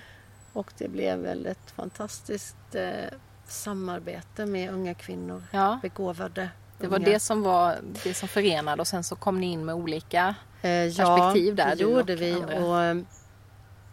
[0.53, 3.17] Och det blev ett fantastiskt eh,
[3.47, 5.43] samarbete med unga kvinnor.
[5.51, 7.05] ja, Begåvade det var unga.
[7.09, 10.95] det som var det som förenade och sen så kom ni in med olika eh,
[10.95, 12.33] perspektiv där, Ja, det gjorde vi.
[12.33, 12.65] andra.
[12.65, 12.97] Och, eh,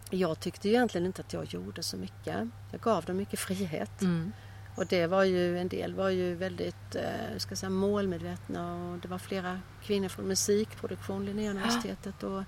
[0.09, 2.35] jag tyckte ju egentligen inte att jag gjorde så mycket.
[2.71, 4.01] Jag gav dem mycket frihet.
[4.01, 4.31] mm.
[4.75, 9.07] Och det var ju, en del var ju väldigt eh, ska säga, målmedvetna och det
[9.07, 12.43] var flera kvinnor från musikproduktion, Linnéuniversitetet och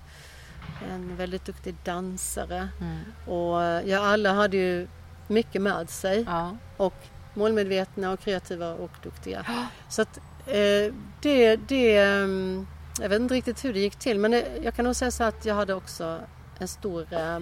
[0.90, 2.68] en väldigt duktig dansare.
[2.80, 2.98] Mm.
[3.26, 4.88] Och eh, ja, alla hade ju
[5.28, 6.56] mycket med sig Ja.
[6.76, 6.94] och
[7.34, 9.46] målmedvetna och kreativa och duktiga.
[9.88, 12.66] Så att eh, det, det, ehm,
[13.00, 15.24] jag vet inte riktigt hur det gick till men det, jag kan nog säga så
[15.24, 16.20] att jag hade också
[16.58, 17.38] en stor, eh,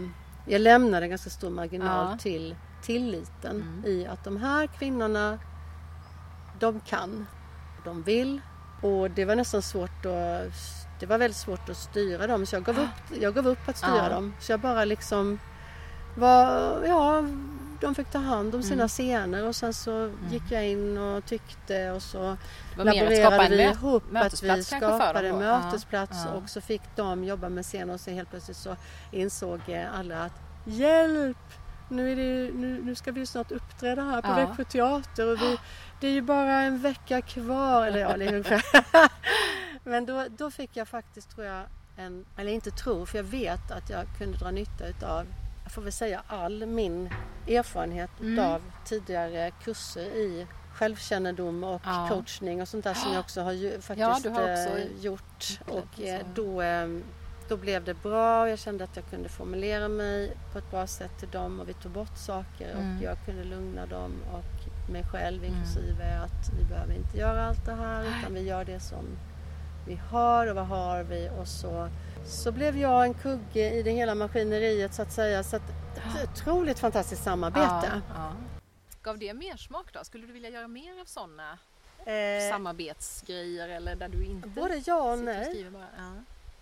[0.46, 2.18] jag lämnade en ganska stor marginal Ja.
[2.18, 3.84] till tilliten Mm.
[3.86, 5.38] i att de här kvinnorna,
[6.60, 7.26] de kan,
[7.84, 8.40] de vill
[8.82, 10.52] och det var nästan svårt att,
[11.00, 13.76] det var väldigt svårt att styra dem så jag gav upp, jag gav upp att
[13.76, 14.08] styra Ja.
[14.08, 14.34] dem.
[14.40, 15.38] Så jag bara liksom
[16.16, 17.24] var, ja,
[17.80, 18.88] de fick ta hand om sina Mm.
[18.88, 22.36] scener och sen så gick jag in och tyckte och så
[22.76, 25.36] laborerade en vi ihop att vi skapade då.
[25.38, 28.76] mötesplats och så fick de jobba med scen och så helt plötsligt så
[29.10, 29.60] insåg
[29.98, 30.32] alla att
[30.64, 31.36] hjälp!
[31.92, 34.34] Nu, är det, nu, nu ska vi ju snart uppträda här på Ja.
[34.46, 35.58] Växjö teater och vi,
[36.00, 37.86] det är ju bara en vecka kvar.
[37.86, 38.62] Eller ja, det är ungefär.
[39.88, 41.62] Men då, då fick jag faktiskt tror jag
[41.96, 45.26] en, eller inte tro, för jag vet att jag kunde dra nytta utav,
[45.62, 47.10] jag får väl säga all min
[47.48, 48.32] erfarenhet Mm.
[48.32, 52.06] utav tidigare kurser i självkännedom och Ja.
[52.10, 55.58] coachning och sånt där som jag också har ju, faktiskt Ja, har också eh, gjort.
[55.66, 56.88] Och eh, då, eh,
[57.52, 58.48] då blev det bra.
[58.48, 61.74] Jag kände att jag kunde formulera mig på ett bra sätt till dem och vi
[61.74, 62.96] tog bort saker Mm.
[62.96, 67.66] och jag kunde lugna dem och mig själv inklusive att vi behöver inte göra allt
[67.66, 69.04] det här utan vi gör det som
[69.86, 71.88] vi har och vad har vi och så,
[72.24, 75.42] så blev jag en kugge i det hela maskineriet så att säga.
[75.42, 75.62] Så att,
[76.22, 77.92] ett otroligt fantastiskt samarbete.
[77.92, 78.32] Ja, ja.
[79.02, 80.04] Gav det mer smak då?
[80.04, 81.58] Skulle du vilja göra mer av sådana
[82.06, 85.66] Eh, samarbetsgrejer eller där du inte både ja och och nej.
[85.72, 85.86] bara?
[85.96, 86.12] Ja.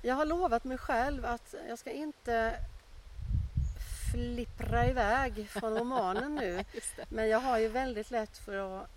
[0.03, 2.55] Jag har lovat mig själv att jag ska inte
[4.13, 6.65] flippra iväg från romanen nu.
[7.09, 8.91] Men jag har ju väldigt lätt för att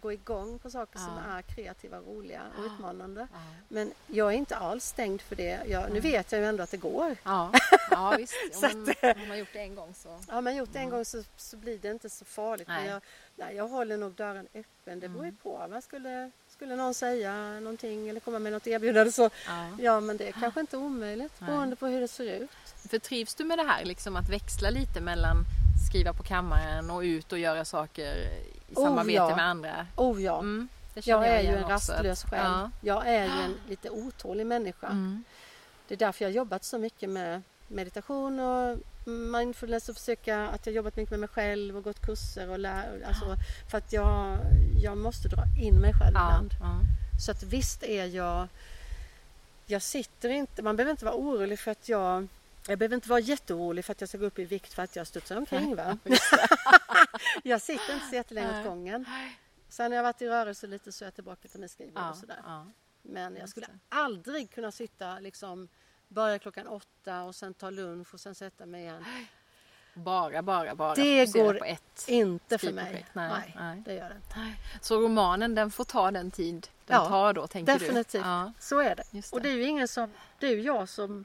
[0.00, 1.36] gå igång på saker som Ja.
[1.38, 3.28] är kreativa, roliga och utmanande.
[3.32, 3.38] Ja.
[3.68, 5.60] Men jag är inte alls stängd för det.
[5.66, 7.16] Jag, nu vet jag ju ändå att det går.
[7.22, 7.52] Ja,
[7.90, 8.34] ja visst.
[8.52, 10.20] Så Om man, att, har man gjort det en gång så...
[10.28, 12.68] Har man gjort det en gång så, så blir det inte så farligt.
[12.68, 12.90] Men Nej.
[12.90, 13.02] jag,
[13.36, 15.00] nej, jag håller nog dörren öppen.
[15.00, 15.36] Det beror ju Mm.
[15.42, 15.66] på.
[15.70, 19.68] Vad skulle, skulle någon säga någonting eller komma med något erbjudande så Ja.
[19.78, 21.50] ja, men det är kanske inte omöjligt Nej.
[21.50, 22.50] beroende på hur det ser ut.
[22.90, 25.44] För trivs du med det här liksom att växla lite mellan
[25.88, 28.16] skriva på kammaren och ut och göra saker
[28.68, 29.36] i Oh, samarbete ja.
[29.36, 29.86] med andra?
[29.96, 30.38] Oh ja.
[30.38, 32.40] Mm, känner Jag är ju en rastlös själ.
[32.44, 32.70] Ja.
[32.80, 34.86] Jag är ju en lite otålig människa.
[34.86, 35.24] Mm.
[35.88, 40.66] Det är därför jag har jobbat så mycket med meditation och mindfulness och försöka att
[40.66, 43.36] jag har jobbat mycket med mig själv och gått kurser och lär, alltså,
[43.70, 44.38] för att jag,
[44.82, 46.28] jag måste dra in mig själv Ja.
[46.28, 46.50] ibland.
[46.60, 46.80] Ja.
[47.24, 48.48] Så att visst är jag,
[49.66, 52.28] jag sitter inte, man behöver inte vara orolig för att jag
[52.68, 54.96] jag behöver inte vara jätteorolig för att jag ska gå upp i vikt för att
[54.96, 55.76] jag studsar omkring.
[55.76, 55.98] Va?
[57.42, 59.04] jag sitter inte så jättelänge åt gången.
[59.68, 62.10] Sen när jag varit i rörelse lite så är jag tillbaka till mitt skrivbord Ja.
[62.10, 62.36] och sådär.
[62.44, 62.66] Ja.
[63.02, 65.68] Men jag skulle aldrig kunna sitta liksom
[66.08, 69.04] börja klockan åtta och sen ta lunch och sen sätta mig igen.
[69.94, 72.04] Bara, bara, bara Det går på ett.
[72.08, 73.06] Inte för mig.
[73.12, 73.82] Nej, Nej, nej.
[73.86, 74.56] det gör det inte.
[74.80, 78.12] Så romanen den får ta den tid den Ja, tar då tänker definitivt.
[78.22, 78.28] du?
[78.28, 79.04] Ja, Så är det.
[79.10, 81.24] just Och det är ju ingen som, det är ju jag som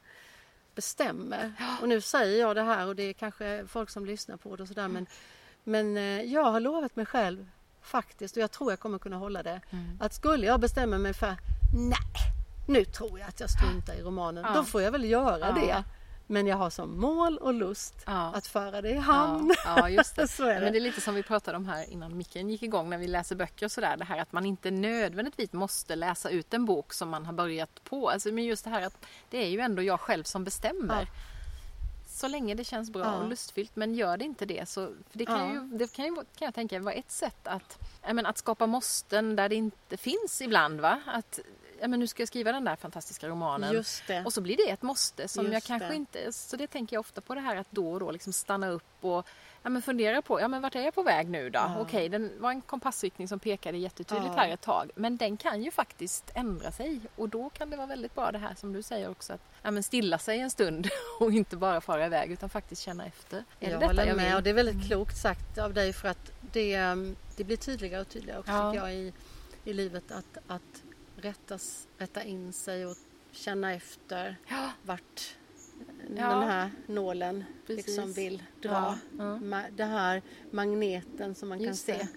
[0.76, 1.54] bestämmer.
[1.82, 4.64] Och nu säger jag det här och det är kanske folk som lyssnar på det
[4.64, 5.06] och sådär men,
[5.64, 7.50] men eh, jag har lovat mig själv
[7.82, 9.98] faktiskt, och jag tror jag kommer kunna hålla det, Mm.
[10.02, 11.36] att skulle jag bestämma mig för
[11.90, 11.98] nej,
[12.70, 14.54] nu tror jag att jag struntar i romanen, Ja.
[14.56, 15.52] då får jag väl göra Ja.
[15.52, 15.84] det.
[16.32, 18.32] Men jag har som mål och lust Ja.
[18.36, 19.56] att föra det i hamn.
[19.66, 20.28] Ja, just det.
[20.38, 20.62] Så är det.
[20.62, 23.08] Men det är lite som vi pratade om här innan micken gick igång när vi
[23.08, 23.98] läser böcker och sådär.
[23.98, 27.84] Det här att man inte nödvändigtvis måste läsa ut en bok som man har börjat
[27.84, 28.10] på.
[28.10, 31.08] Alltså, men just det här att det är ju ändå jag själv som bestämmer.
[32.20, 33.16] Så länge det känns bra Ja.
[33.18, 33.76] och lustfyllt.
[33.76, 35.54] Men gör det inte det så det kan, Ja.
[35.54, 37.78] ju, det kan ju kan jag tänka vara ett sätt att,
[38.14, 40.80] men, att skapa måsten där det inte finns ibland.
[40.82, 41.02] Va?
[41.06, 41.40] Att
[41.88, 43.84] men nu ska jag skriva den där fantastiska romanen.
[44.26, 45.96] Och så blir det ett måste som Just jag kanske det.
[45.96, 46.32] inte...
[46.34, 48.84] Så det tänker jag ofta på det här att då och då liksom stanna upp
[49.06, 49.26] och
[49.64, 51.60] ja, men fundera på ja, men vart är jag på väg nu då?
[51.60, 51.76] Ja.
[51.80, 54.42] Okej, den var en kompassriktning som pekade jättetydligt Ja.
[54.42, 54.92] här ett tag.
[54.96, 58.38] Men den kan ju faktiskt ändra sig och då kan det vara väldigt bra det
[58.38, 60.88] här som du säger också att ja, men stilla sig en stund
[61.20, 63.38] och inte bara fara iväg utan faktiskt känna efter.
[63.60, 66.08] Är det jag håller jag med och det är väldigt klokt sagt av dig för
[66.08, 68.72] att det, um, det blir tydligare och tydligare också Ja.
[68.72, 69.14] tycker jag i,
[69.64, 70.84] i livet att, att
[71.16, 72.96] rättas, rätta in sig och
[73.32, 75.36] känna efter Ja, vart
[76.18, 76.30] Ja.
[76.30, 77.88] den här nålen Precis.
[77.88, 78.70] liksom vill dra.
[79.18, 79.62] Ja, ja.
[79.78, 82.04] Det här magneten som man Just kan det.
[82.06, 82.08] se.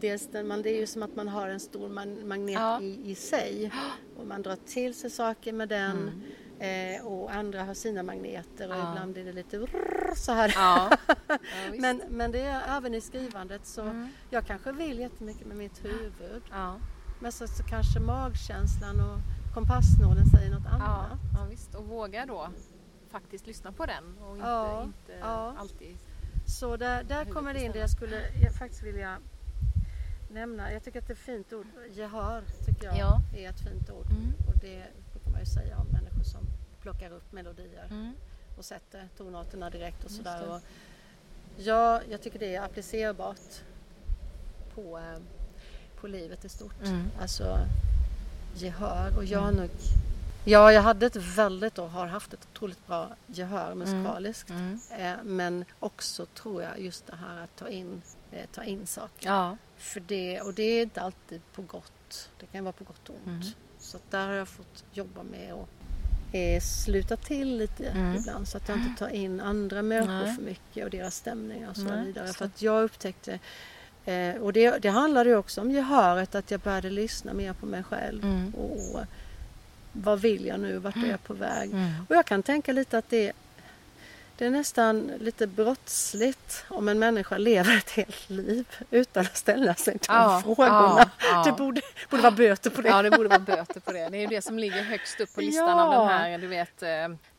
[0.00, 2.80] Dels den, man, det är ju som att man har en stor man, magnet Ja.
[2.80, 3.72] i, i sig.
[4.16, 6.22] Och man drar till sig saker med den.
[6.58, 8.86] Eh, och andra har sina magneter och Mm.
[8.86, 8.92] Ja.
[8.92, 10.52] ibland blir det lite vrrr, så här.
[10.56, 10.90] ja.
[11.28, 11.36] ja.
[11.78, 14.08] Men, men det är även i skrivandet så Mm.
[14.30, 16.42] jag kanske vill jättemycket med mitt huvud.
[16.50, 16.80] ja.
[17.20, 19.18] Men så, så kanske magkänslan och
[19.54, 21.18] kompassnålen säger något Ja, annat.
[21.38, 21.74] ja, visst.
[21.74, 22.48] Och våga då
[23.20, 25.54] faktiskt lyssna på den och inte, Ja, inte ja.
[25.58, 25.96] alltid...
[26.46, 29.18] Så där, där kommer det in det jag skulle jag faktiskt vilja
[30.30, 30.72] nämna.
[30.72, 31.66] Jag tycker att det är ett fint ord.
[31.92, 33.20] Gehör tycker jag Ja.
[33.36, 34.06] är ett fint ord.
[34.10, 34.32] Mm.
[34.48, 36.40] Och det brukar man ju säga om människor som
[36.82, 38.12] plockar upp melodier Mm.
[38.58, 40.48] och sätter tonarterna direkt och sådär.
[40.50, 40.60] Och
[41.56, 43.62] ja, jag tycker det är applicerbart
[44.74, 45.18] på, eh,
[46.00, 46.82] på livet i stort.
[46.84, 47.08] Mm.
[47.20, 47.58] Alltså
[48.54, 49.70] gehör och jag har nog
[50.48, 54.50] Ja, jag hade ett väldigt och har haft ett otroligt bra gehör musikaliskt.
[54.50, 54.80] Mm.
[54.98, 59.28] Eh, men också tror jag just det här att ta in, eh, ta in saker.
[59.28, 59.56] Ja.
[59.76, 62.30] För det, och det är inte alltid på gott.
[62.40, 63.26] Det kan vara på gott och ont.
[63.44, 63.54] Mm.
[63.78, 65.68] Så där har jag fått jobba med och
[66.34, 68.16] eh, sluta till lite Mm.
[68.16, 70.34] ibland så att jag inte tar in andra människor Nej.
[70.36, 72.26] för mycket och deras stämningar och så Nej, vidare.
[72.26, 73.38] just För att jag upptäckte
[74.04, 77.66] eh, och det, det handlade ju också om gehöret, att jag började lyssna mer på
[77.66, 78.24] mig själv.
[78.24, 78.54] Mm.
[78.54, 79.00] Och
[80.02, 80.78] vad vill jag nu?
[80.78, 81.70] Vart är jag på väg?
[81.72, 81.90] Mm.
[82.08, 83.32] Och jag kan tänka lite att det,
[84.38, 89.74] det är nästan lite brottsligt om en människa lever ett helt liv utan att ställa
[89.74, 91.10] sig de Ja, frågorna.
[91.20, 91.42] ja.
[91.46, 91.80] Det borde,
[92.10, 92.88] borde vara böter på det.
[92.88, 94.08] Ja, det borde vara böter på det.
[94.08, 95.84] Det är ju det som ligger högst upp på listan Ja.
[95.96, 96.90] av den här, du vet, eh,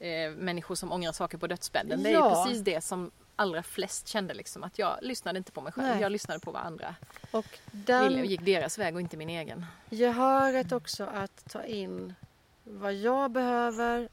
[0.09, 2.03] eh, människor som ångrar saker på dödsbädden.
[2.03, 5.61] Det är ju precis det som allra flest kände liksom, att jag lyssnade inte på
[5.61, 6.01] mig själv, Nej.
[6.01, 6.95] jag lyssnade på vad andra
[7.31, 9.65] Och ville och den gick deras väg och inte min egen.
[9.89, 12.13] gehöret också att ta in
[12.71, 14.09] vad jag behöver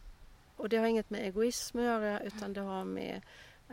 [0.56, 3.20] och det har inget med egoism att göra utan det har med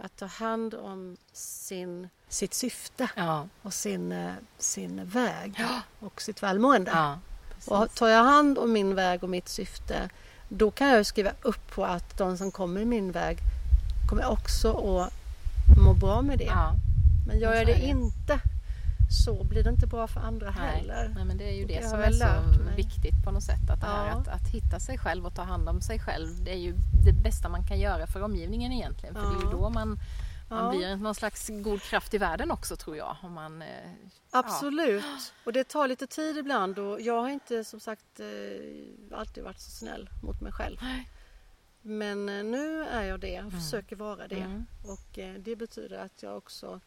[0.04, 5.66] att ta hand om sin, sitt syfte Ja, och sin, eh, sin väg
[6.00, 6.92] och sitt välmående.
[6.94, 7.20] ja.
[7.68, 10.10] Och tar jag hand om min väg och mitt syfte
[10.50, 13.38] då kan jag skriva upp på att de som kommer i min väg
[14.10, 15.14] kommer också att
[15.86, 16.44] må bra med det.
[16.44, 16.74] ja.
[17.28, 17.82] Men gör jag det.
[17.82, 18.40] inte
[19.12, 20.70] så blir det inte bra för andra Nej.
[20.78, 21.12] heller.
[21.16, 22.26] Nej, men det är ju det, det som är så
[22.64, 22.76] mig.
[22.76, 23.70] viktigt på något sätt.
[23.70, 24.12] Att, det här, Ja.
[24.14, 26.44] att, att hitta sig själv och ta hand om sig själv.
[26.44, 26.74] Det är ju
[27.06, 29.16] det bästa man kan göra för omgivningen egentligen.
[29.16, 29.52] För det är ju Ja.
[29.52, 30.00] då man,
[30.50, 30.70] man Ja.
[30.72, 33.18] blir någon slags god kraft i världen också tror jag.
[33.22, 33.68] Om man, eh,
[34.32, 35.04] Absolut.
[35.46, 39.60] Och det tar lite tid ibland och jag har inte som sagt eh, alltid varit
[39.60, 40.78] så snäll mot mig själv.
[40.82, 41.10] Nej.
[41.82, 44.36] Men eh, nu är jag det och försöker vara det.
[44.36, 44.66] Mm.
[44.84, 46.80] Och det betyder att jag också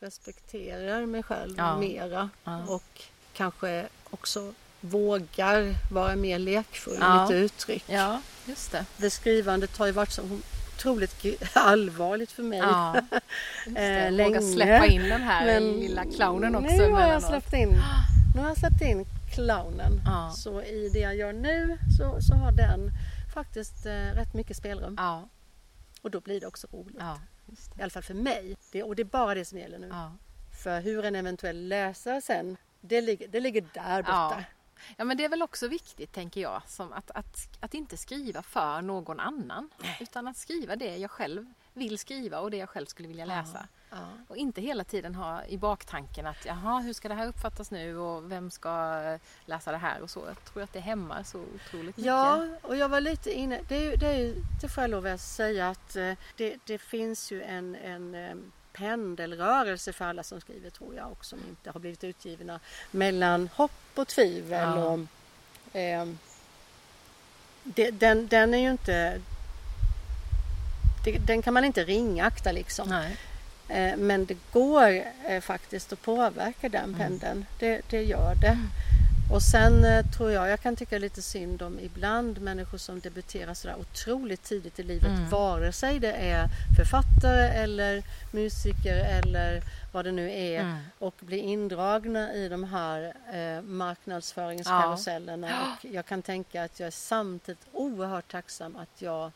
[0.00, 1.78] respekterar mig själv Ja.
[1.78, 2.64] mera Ja.
[2.66, 3.02] och
[3.34, 7.16] kanske också vågar vara mer lekfull Ja.
[7.18, 7.84] i mitt uttryck.
[7.88, 8.84] Ja, just det.
[8.96, 10.22] Det skrivandet har ju varit så
[10.76, 12.58] otroligt allvarligt för mig.
[12.58, 13.20] Ja, det.
[13.80, 14.42] Eh, Våga länge.
[14.42, 16.76] släppa in den här Men lilla clownen också.
[16.76, 17.68] Nu har jag släppt in,
[18.34, 20.00] nu har jag släppt in clownen.
[20.04, 20.32] Ja.
[20.36, 22.90] Så i det jag gör nu så, så har den
[23.34, 24.94] faktiskt eh, rätt mycket spelrum.
[24.98, 25.28] Ja,
[26.02, 26.96] Och då blir det också roligt.
[26.98, 27.82] ja, just I det.
[27.82, 28.56] alla fall för mig.
[28.76, 29.88] Det, och det är bara det som gäller nu.
[29.88, 30.12] Ja.
[30.62, 34.44] För hur en eventuell läsare sen, det ligger, det ligger där borta.
[34.96, 38.42] Ja men det är väl också viktigt tänker jag som att, att, att inte skriva
[38.42, 39.70] för någon annan
[40.00, 43.68] utan att skriva det jag själv vill skriva och det jag själv skulle vilja läsa.
[43.90, 43.96] Ja.
[44.28, 47.98] Och inte hela tiden ha i baktanken att jaha hur ska det här uppfattas nu
[47.98, 49.00] och vem ska
[49.44, 50.22] läsa det här och så.
[50.26, 52.04] Jag tror att det hämmar så otroligt mycket.
[52.04, 55.20] Ja, och jag var lite inne, det, är det, är det får jag lov att
[55.20, 58.34] säga att eh, det, det finns ju en, en eh,
[58.76, 62.60] pendelrörelse för alla som skriver tror jag och som inte har blivit utgivna
[62.90, 64.68] mellan hopp och tvivel.
[64.76, 64.84] Ja.
[64.84, 66.06] Och, eh,
[67.64, 69.20] det, den, den är ju inte
[71.04, 72.88] det, den kan man inte ringakta liksom.
[72.88, 73.16] Nej.
[73.68, 76.98] Eh, men det går eh, faktiskt att påverka den Mm.
[76.98, 77.46] pendeln.
[77.58, 78.58] Det, det gör det.
[79.30, 83.54] Och sen eh, tror jag, jag kan tycka lite synd om ibland människor som debuterar
[83.54, 85.08] sådär otroligt tidigt i livet.
[85.08, 85.28] Mm.
[85.28, 88.02] Vare sig det är författare eller
[88.32, 89.62] musiker eller
[89.92, 90.60] vad det nu är.
[90.60, 90.76] Mm.
[90.98, 95.48] Och blir indragna i de här eh, marknadsföringskarusellerna.
[95.62, 99.30] Och jag kan tänka att jag är samtidigt oerhört tacksam att jag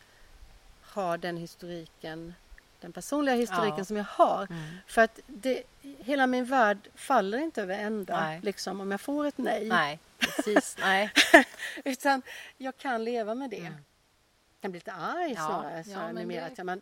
[0.82, 2.34] har den historiken
[2.80, 3.84] den personliga historiken Ja.
[3.84, 4.42] som jag har.
[4.50, 4.62] Mm.
[4.86, 9.38] För att det, hela min värld faller inte över ända liksom, om jag får ett
[9.38, 9.66] nej.
[9.68, 10.76] Nej, precis.
[10.80, 11.10] Nej.
[11.84, 12.22] Utan
[12.56, 13.56] jag kan leva med det.
[13.58, 13.72] Mm.
[13.72, 15.76] Jag kan bli lite arg Ja, snarare.
[15.76, 16.40] ja, snarare men numera.
[16.44, 16.80] det- Att jag, men,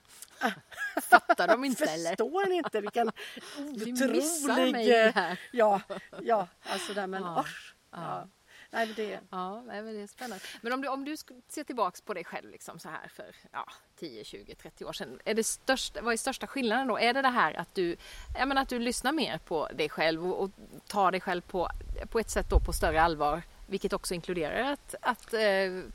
[1.03, 2.09] Fattar de inte eller?
[2.11, 3.11] förstår ni inte vilken
[3.57, 4.73] Vi missar otrolig...
[4.73, 5.41] mig här.
[5.53, 5.81] Ja,
[6.23, 7.45] ja, alltså där men Ja,
[7.91, 7.99] ja.
[8.01, 8.29] Ja.
[8.71, 10.45] Nej, det, Ja, nej, men det är spännande.
[10.61, 11.17] Men om du, om du
[11.49, 13.67] ser tillbaks på dig själv liksom så här för ja,
[13.97, 15.21] 10, 20, 30 år sedan.
[15.25, 16.99] Är det största, vad är största skillnaden då?
[16.99, 17.97] Är det det här att du,
[18.39, 20.51] jag menar, att du lyssnar mer på dig själv och, och
[20.87, 21.69] tar dig själv på,
[22.11, 23.43] på ett sätt då på större allvar?
[23.67, 25.41] Vilket också inkluderar att, att eh,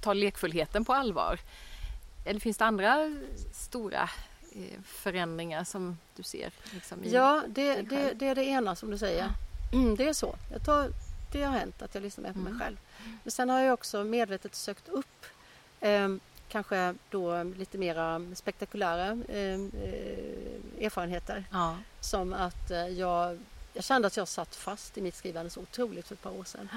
[0.02, 1.40] ta lekfullheten på allvar.
[2.26, 3.16] Eller finns det andra
[3.54, 4.10] stora
[4.56, 6.52] eh, förändringar som du ser?
[6.74, 9.30] Liksom, ja det, det, det är det ena som du säger.
[9.74, 10.36] Mm, det är så.
[10.52, 10.90] Jag tar,
[11.34, 12.54] det har hänt att jag lyssnar mer på Mm.
[12.54, 12.78] mig själv.
[13.24, 15.26] Men sen har jag också medvetet sökt upp
[15.80, 16.10] eh,
[16.50, 19.38] kanske då lite mera spektakulära eh,
[19.84, 21.44] eh, erfarenheter.
[21.52, 21.78] Ja.
[22.00, 23.40] Som att eh, jag,
[23.74, 26.44] jag kände att jag satt fast i mitt skrivande så otroligt för ett par år
[26.44, 26.70] sedan.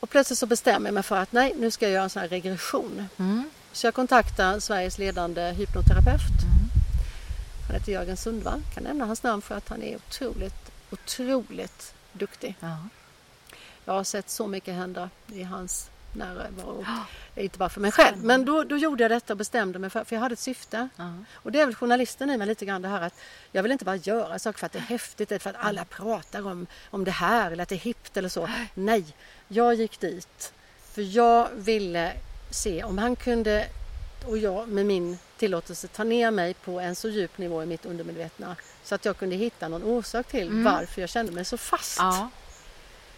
[0.00, 2.22] Och plötsligt så bestämmer jag mig för att nej, nu ska jag göra en sån
[2.22, 3.08] här regression.
[3.16, 3.50] Mm.
[3.72, 6.20] Så jag kontaktar Sveriges ledande hypnoterapeut.
[6.42, 6.68] Mm.
[7.66, 8.62] Han heter Jörgen Sundvall.
[8.74, 12.54] Kan nämna hans namn för att han är otroligt, otroligt duktig.
[12.60, 12.76] Ja.
[13.88, 16.84] Jag har sett så mycket hända i hans närvaro.
[17.34, 18.24] Inte bara för mig själv.
[18.24, 20.88] Men då, då gjorde jag detta och bestämde mig för, för jag hade ett syfte.
[20.96, 21.12] Ja.
[21.34, 23.14] Och det är väl journalisten i mig lite grann det här att
[23.52, 25.84] jag vill inte bara göra saker för att det är häftigt eller för att alla
[25.84, 28.48] pratar om, om det här eller att det är hippt eller så.
[28.74, 29.04] Nej,
[29.48, 30.52] jag gick dit
[30.92, 32.12] för jag ville
[32.50, 33.66] se om han kunde
[34.26, 37.86] och jag med min tillåtelse ta ner mig på en så djup nivå i mitt
[37.86, 40.64] undermedvetna så att jag kunde hitta någon orsak till Mm.
[40.64, 41.98] varför jag kände mig så fast.
[41.98, 42.28] Ja.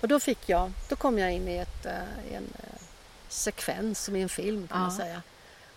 [0.01, 2.81] Och då fick jag, då kom jag in i ett, eh, en eh,
[3.29, 4.97] sekvens som i en film kan man Ja.
[4.97, 5.23] säga.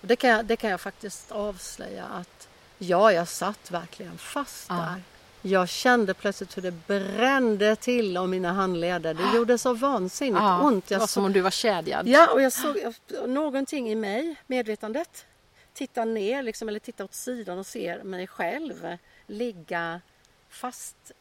[0.02, 2.48] Och det, kan jag, det kan jag faktiskt avslöja att
[2.78, 4.76] ja, jag satt verkligen fast Ja.
[4.76, 5.02] där.
[5.44, 9.14] Jag kände plötsligt hur det brände till om mina handleder.
[9.14, 10.88] Det gjorde så vansinnigt Ja, ont.
[10.88, 12.08] det Jag var så- som om du var kedjad.
[12.08, 15.26] Ja, och jag såg jag- någonting i mig, medvetandet,
[15.74, 18.98] titta ner liksom, eller titta åt sidan och ser mig själv
[19.28, 20.02] ligga
[20.50, 21.12] fast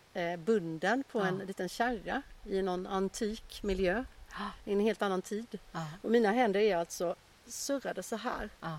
[0.44, 1.44] bunden på en Ja.
[1.44, 4.04] liten kärra i någon antik miljö
[4.38, 4.50] Ja.
[4.64, 5.58] i en helt annan tid.
[5.72, 5.86] Ja.
[6.02, 7.16] Och mina händer är alltså
[7.46, 8.50] surrade så här.
[8.60, 8.78] Ja.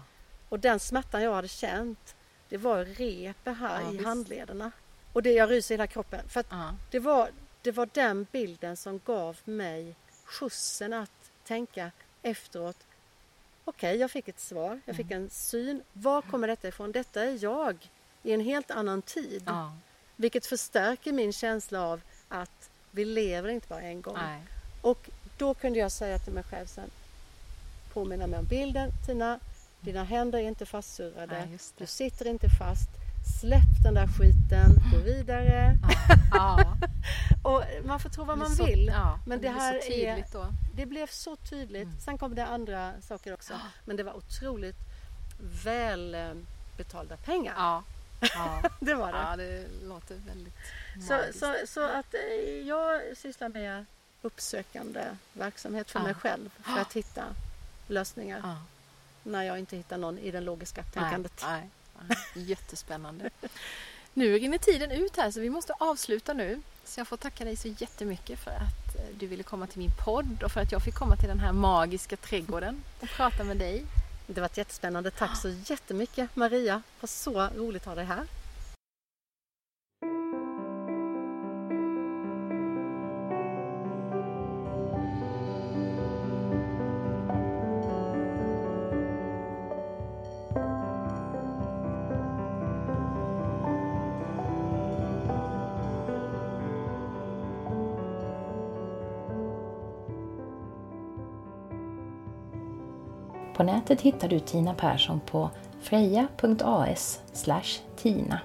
[0.49, 2.15] Och den smärtan jag hade känt,
[2.49, 4.05] det var repet här Ja, i visst.
[4.05, 4.71] handlederna.
[5.13, 6.29] Och det, jag ryser i hela kroppen.
[6.29, 6.75] För Ja.
[6.91, 7.29] det var,
[7.61, 12.77] det var den bilden som gav mig skjutsen att tänka efteråt.
[13.65, 15.83] Okej, jag fick ett svar, jag fick en syn.
[15.93, 16.91] Var kommer detta ifrån?
[16.91, 17.89] Detta är jag
[18.23, 19.43] i en helt annan tid.
[19.45, 19.73] Ja.
[20.15, 24.17] Vilket förstärker min känsla av att vi lever inte bara en gång.
[24.17, 24.41] Nej.
[24.81, 26.89] Och då kunde jag säga till mig själv sen,
[27.93, 28.91] påminna mig om bilden.
[29.05, 29.39] Tina,
[29.81, 31.35] dina händer är inte fastsurrade.
[31.51, 31.57] Det.
[31.77, 32.89] Du sitter inte fast.
[33.41, 35.75] Släpp den där skiten, gå vidare.
[36.31, 36.77] Ja.
[37.43, 38.85] Och man får tro vad man så- vill.
[38.87, 40.45] Ja, Men det det här är- då.
[40.75, 41.83] Det blev så tydligt.
[41.87, 41.99] Mm.
[41.99, 43.53] Sen kom det andra saker också.
[43.85, 44.75] Men det var otroligt
[45.63, 46.31] väl eh,
[46.77, 47.53] betalda pengar.
[48.21, 48.61] Ja.
[48.79, 49.17] Det var det.
[49.17, 50.53] ja, det låter väldigt
[51.07, 51.39] Så, magiskt.
[51.39, 53.85] så, så att eh, jag sysslar med
[54.21, 55.03] uppsökande
[55.33, 56.03] verksamhet för Ja.
[56.03, 57.23] mig själv för att hitta
[57.87, 58.57] lösningar Ja.
[59.23, 61.43] när jag inte hittar någon i det logiska tänkandet.
[61.47, 61.69] Nej,
[62.07, 62.43] nej, nej.
[62.45, 63.29] Jättespännande.
[64.13, 66.61] Nu rinner tiden ut här så vi måste avsluta nu.
[66.85, 69.91] Så jag får tacka dig så jättemycket för att eh, du ville komma till min
[70.05, 73.57] podd och för att jag fick komma till den här magiska trädgården och prata med
[73.57, 73.85] dig.
[74.33, 75.11] Det var jättespännande.
[75.11, 76.75] Tack så jättemycket Maria.
[76.75, 78.25] Det var så roligt att ha dig här.
[103.61, 105.49] På nätet hittar du Tina Persson på
[105.81, 107.21] freja.as
[107.95, 108.39] tina.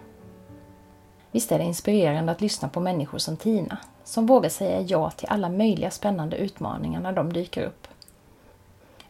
[1.30, 5.28] Visst är det inspirerande att lyssna på människor som Tina, som vågar säga ja till
[5.28, 7.88] alla möjliga spännande utmaningar när de dyker upp.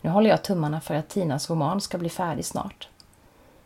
[0.00, 2.88] Nu håller jag tummarna för att Tinas roman ska bli färdig snart.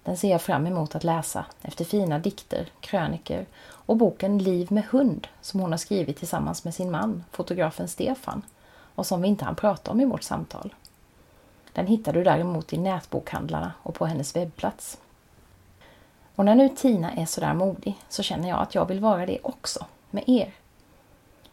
[0.04, 4.84] Den ser jag fram emot att läsa efter fina dikter, kröniker och boken Liv med
[4.84, 8.42] hund som hon har skrivit tillsammans med sin man, fotografen Stefan,
[8.94, 10.74] och som vi inte hann prata om i vårt samtal.
[11.80, 14.98] Den hittar du däremot i nätbokhandlarna och på hennes webbplats.
[16.34, 19.38] Och när nu Tina är sådär modig så känner jag att jag vill vara det
[19.42, 20.52] också, med er.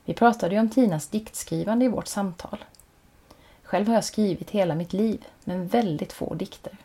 [0.05, 2.65] Vi pratade ju om Tinas diktskrivande i vårt samtal.
[3.63, 6.77] Själv har jag skrivit hela mitt liv, men väldigt få dikter.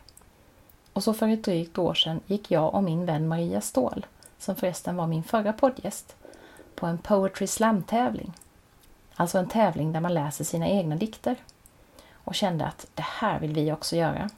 [0.93, 4.05] Och så för ett drygt år sedan gick jag och min vän Maria Ståhl,
[4.39, 6.15] som förresten var min förra poddgäst,
[6.75, 8.33] på en Poetry Slam-tävling.
[9.15, 11.35] Alltså en tävling där man läser sina egna dikter.
[12.23, 14.29] Och kände att det här vill vi också göra.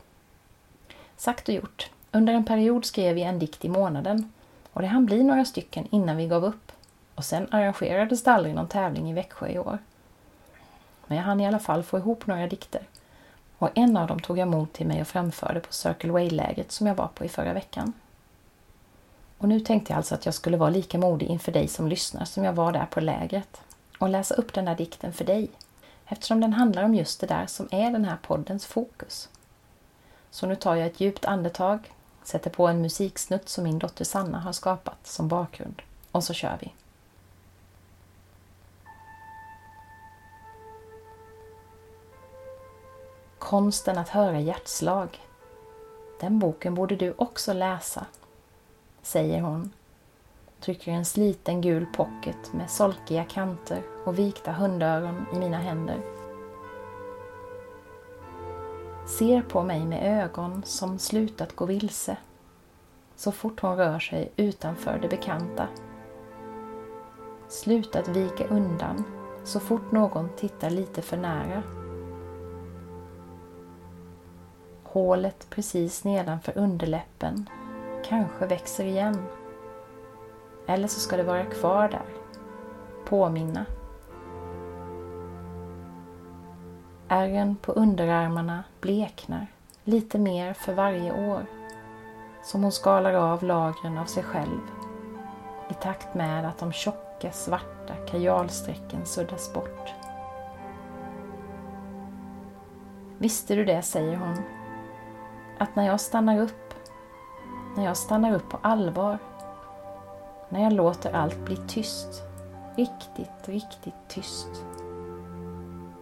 [1.17, 1.89] Sagt och gjort.
[2.11, 4.33] Under en period skrev vi en dikt i månaden
[4.73, 6.71] och det hann bli några stycken innan vi gav upp.
[7.15, 9.77] Och sen arrangerades det aldrig någon tävling i Växjö i år.
[11.07, 12.87] Men jag hann i alla fall få ihop några dikter.
[13.57, 16.87] Och en av dem tog jag emot till mig och framförde på Circle Way-lägret som
[16.87, 17.93] jag var på i förra veckan.
[19.37, 22.25] Och nu tänkte jag alltså att jag skulle vara lika modig inför dig som lyssnar
[22.25, 23.61] som jag var där på lägret
[23.99, 25.49] och läsa upp den här dikten för dig
[26.07, 29.29] eftersom den handlar om just det där som är den här poddens fokus.
[30.29, 31.93] Så nu tar jag ett djupt andetag,
[32.23, 35.81] sätter på en musiksnutt som min dotter Sanna har skapat som bakgrund
[36.11, 36.73] och så kör vi.
[43.39, 45.21] Konsten att höra hjärtslag.
[46.19, 48.05] Den boken borde du också läsa,
[49.01, 49.73] säger hon.
[50.59, 56.01] Trycker en sliten gul pocket med solkiga kanter och vikta hundöron i mina händer.
[59.07, 62.17] Ser på mig med ögon som slutat gå vilse
[63.15, 65.67] så fort hon rör sig utanför det bekanta.
[67.47, 69.03] Slutat vika undan
[69.43, 71.63] så fort någon tittar lite för nära
[74.95, 77.49] Hålet precis nedanför underläppen
[78.05, 79.17] kanske växer igen.
[80.67, 82.05] Eller så ska det vara kvar där.
[83.05, 83.65] Påminna.
[87.07, 89.47] Ärren på underarmarna bleknar
[89.83, 91.45] lite mer för varje år.
[92.43, 94.59] Som hon skalar av lagren av sig själv
[95.69, 99.93] i takt med att de tjocka svarta kajalstrecken suddas bort.
[103.17, 104.37] Visste du det, säger hon
[105.57, 106.73] att när jag stannar upp,
[107.77, 109.17] när jag stannar upp på allvar,
[110.55, 112.23] när jag låter allt bli tyst,
[112.75, 114.65] riktigt, riktigt tyst.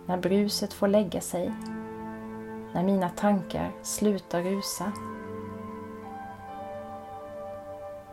[0.06, 1.54] När bruset får lägga sig,
[2.74, 4.92] när mina tankar slutar rusa.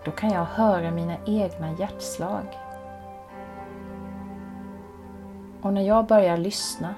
[0.05, 2.59] Då kan jag höra mina egna hjärtslag.
[5.62, 6.95] Och när jag börjar lyssna,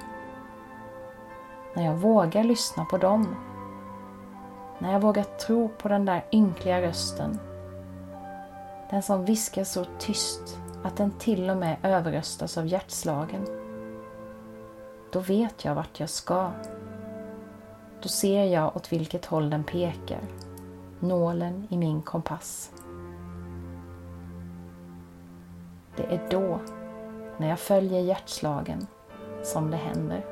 [1.77, 3.37] när jag vågar lyssna på dem
[4.79, 7.39] när jag vågar tro på den där ynkliga rösten.
[8.93, 13.47] Den som viskar så tyst att den till och med överröstas av hjärtslagen.
[15.13, 16.51] Då vet jag vart jag ska.
[18.03, 20.21] Då ser jag åt vilket håll den pekar.
[21.01, 22.71] Nålen i min kompass.
[25.97, 26.61] Det är då,
[27.39, 28.87] när jag följer hjärtslagen,
[29.43, 30.25] som det händer.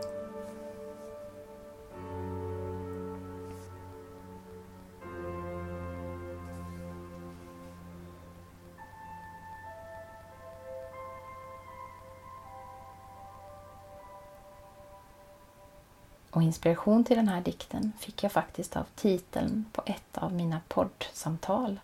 [16.30, 20.60] Och inspiration till den här dikten fick jag faktiskt av titeln på ett av mina
[20.68, 21.80] poddsamtal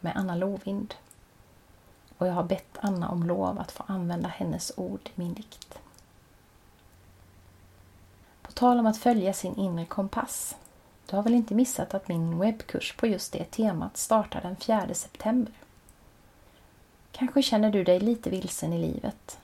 [0.00, 0.94] med Anna Lovind.
[2.18, 5.78] Och jag har bett Anna om lov att få använda hennes ord i min dikt.
[8.42, 10.56] På tal om att följa sin inre kompass.
[11.06, 14.94] Du har väl inte missat att min webbkurs på just det temat startar den 4
[14.94, 15.54] september?
[17.12, 19.38] Kanske känner du dig lite vilsen i livet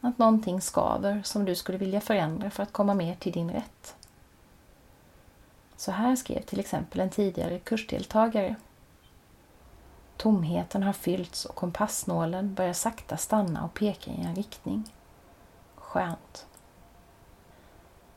[0.00, 3.96] att någonting skaver som du skulle vilja förändra för att komma mer till din rätt.
[5.76, 8.54] Så här skrev till exempel en tidigare kursdeltagare.
[10.16, 14.84] Tomheten har fyllts och kompassnålen börjar sakta stanna och peka i en riktning.
[15.74, 16.46] Skönt.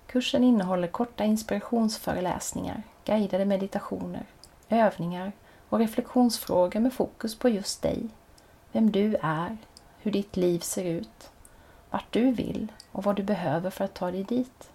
[0.07, 4.25] Kursen innehåller korta inspirationsföreläsningar, guidade meditationer,
[4.69, 5.31] övningar
[5.69, 8.09] och reflektionsfrågor med fokus på just dig,
[8.71, 9.57] vem du är,
[9.97, 11.31] hur ditt liv ser ut
[11.91, 14.71] vart du vill och vad du behöver för att ta dig dit.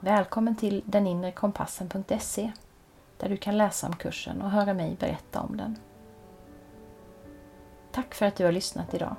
[0.00, 2.52] Välkommen till deninrekompassen.se
[3.18, 5.76] där du kan läsa om kursen och höra mig berätta om den.
[7.92, 9.16] Tack för att du har lyssnat idag.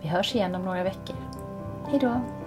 [0.00, 1.16] Vi hörs igen om några veckor.
[1.88, 2.41] Hejdå!